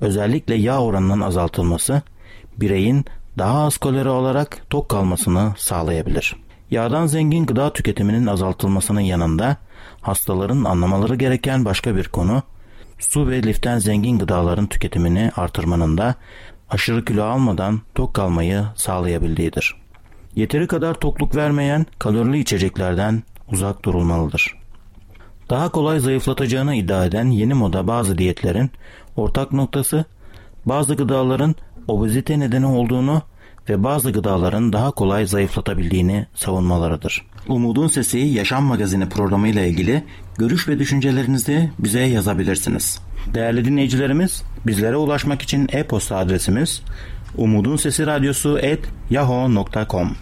özellikle 0.00 0.54
yağ 0.54 0.82
oranının 0.82 1.20
azaltılması 1.20 2.02
bireyin 2.56 3.04
daha 3.38 3.64
az 3.64 3.76
kalori 3.76 4.08
olarak 4.08 4.70
tok 4.70 4.88
kalmasını 4.88 5.52
sağlayabilir. 5.56 6.43
Yağdan 6.74 7.06
zengin 7.06 7.46
gıda 7.46 7.72
tüketiminin 7.72 8.26
azaltılmasının 8.26 9.00
yanında 9.00 9.56
hastaların 10.00 10.64
anlamaları 10.64 11.14
gereken 11.14 11.64
başka 11.64 11.96
bir 11.96 12.08
konu 12.08 12.42
su 12.98 13.28
ve 13.28 13.42
liften 13.42 13.78
zengin 13.78 14.18
gıdaların 14.18 14.66
tüketimini 14.66 15.30
artırmanın 15.36 15.98
da 15.98 16.14
aşırı 16.70 17.04
kilo 17.04 17.24
almadan 17.24 17.80
tok 17.94 18.14
kalmayı 18.14 18.64
sağlayabildiğidir. 18.76 19.76
Yeteri 20.36 20.66
kadar 20.66 20.94
tokluk 20.94 21.36
vermeyen 21.36 21.86
kalorili 21.98 22.38
içeceklerden 22.38 23.22
uzak 23.52 23.84
durulmalıdır. 23.84 24.58
Daha 25.50 25.68
kolay 25.68 26.00
zayıflatacağını 26.00 26.74
iddia 26.74 27.04
eden 27.04 27.30
yeni 27.30 27.54
moda 27.54 27.86
bazı 27.86 28.18
diyetlerin 28.18 28.70
ortak 29.16 29.52
noktası 29.52 30.04
bazı 30.66 30.94
gıdaların 30.94 31.54
obezite 31.88 32.38
nedeni 32.38 32.66
olduğunu 32.66 33.22
ve 33.68 33.84
bazı 33.84 34.10
gıdaların 34.10 34.72
daha 34.72 34.90
kolay 34.90 35.26
zayıflatabildiğini 35.26 36.26
savunmalarıdır. 36.34 37.26
Umudun 37.48 37.88
Sesi 37.88 38.18
Yaşam 38.18 38.64
Magazini 38.64 39.08
programı 39.08 39.48
ile 39.48 39.68
ilgili 39.68 40.04
görüş 40.38 40.68
ve 40.68 40.78
düşüncelerinizi 40.78 41.70
bize 41.78 42.00
yazabilirsiniz. 42.00 43.00
Değerli 43.34 43.64
dinleyicilerimiz, 43.64 44.42
bizlere 44.66 44.96
ulaşmak 44.96 45.42
için 45.42 45.68
e-posta 45.72 46.16
adresimiz 46.16 46.82
umudun 47.36 47.76
sesi 47.76 48.06
radyosu 48.06 48.58
et 48.58 48.80
yahoo.com 49.10 50.16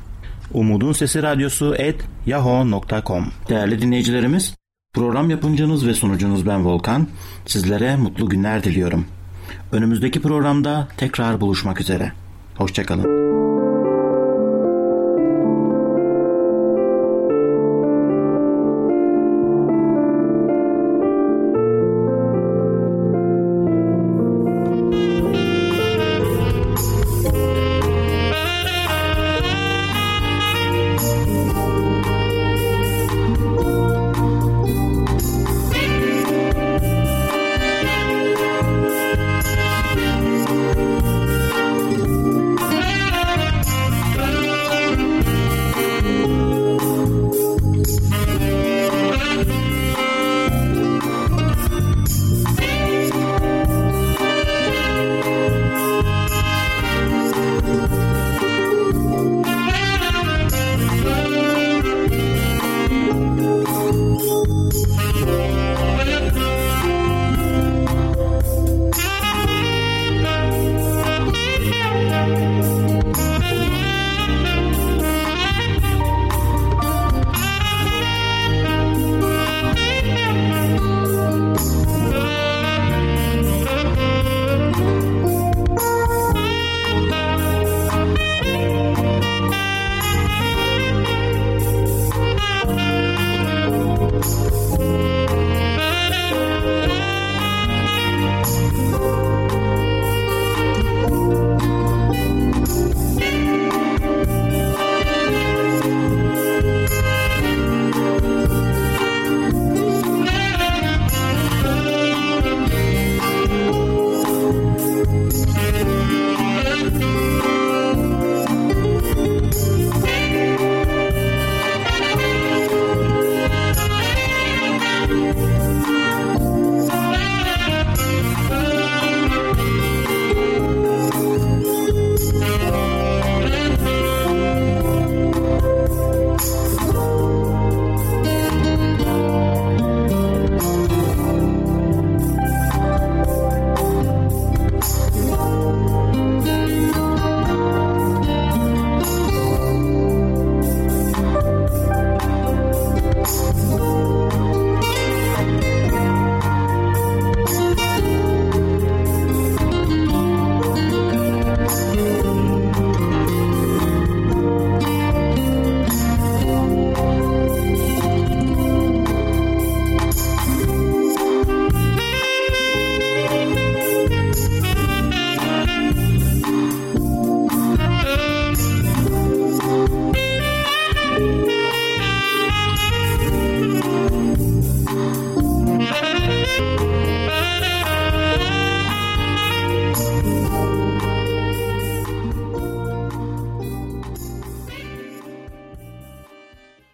umudun 0.54 0.92
sesi 0.92 1.22
radyosu 1.22 1.74
et 1.74 2.04
yahoo.com 2.26 3.26
Değerli 3.48 3.82
dinleyicilerimiz, 3.82 4.54
program 4.94 5.30
yapımcınız 5.30 5.86
ve 5.86 5.94
sunucunuz 5.94 6.46
ben 6.46 6.64
Volkan. 6.64 7.08
Sizlere 7.46 7.96
mutlu 7.96 8.28
günler 8.28 8.64
diliyorum. 8.64 9.06
Önümüzdeki 9.72 10.22
programda 10.22 10.88
tekrar 10.96 11.40
buluşmak 11.40 11.80
üzere. 11.80 12.12
Hoşçakalın. 12.62 13.41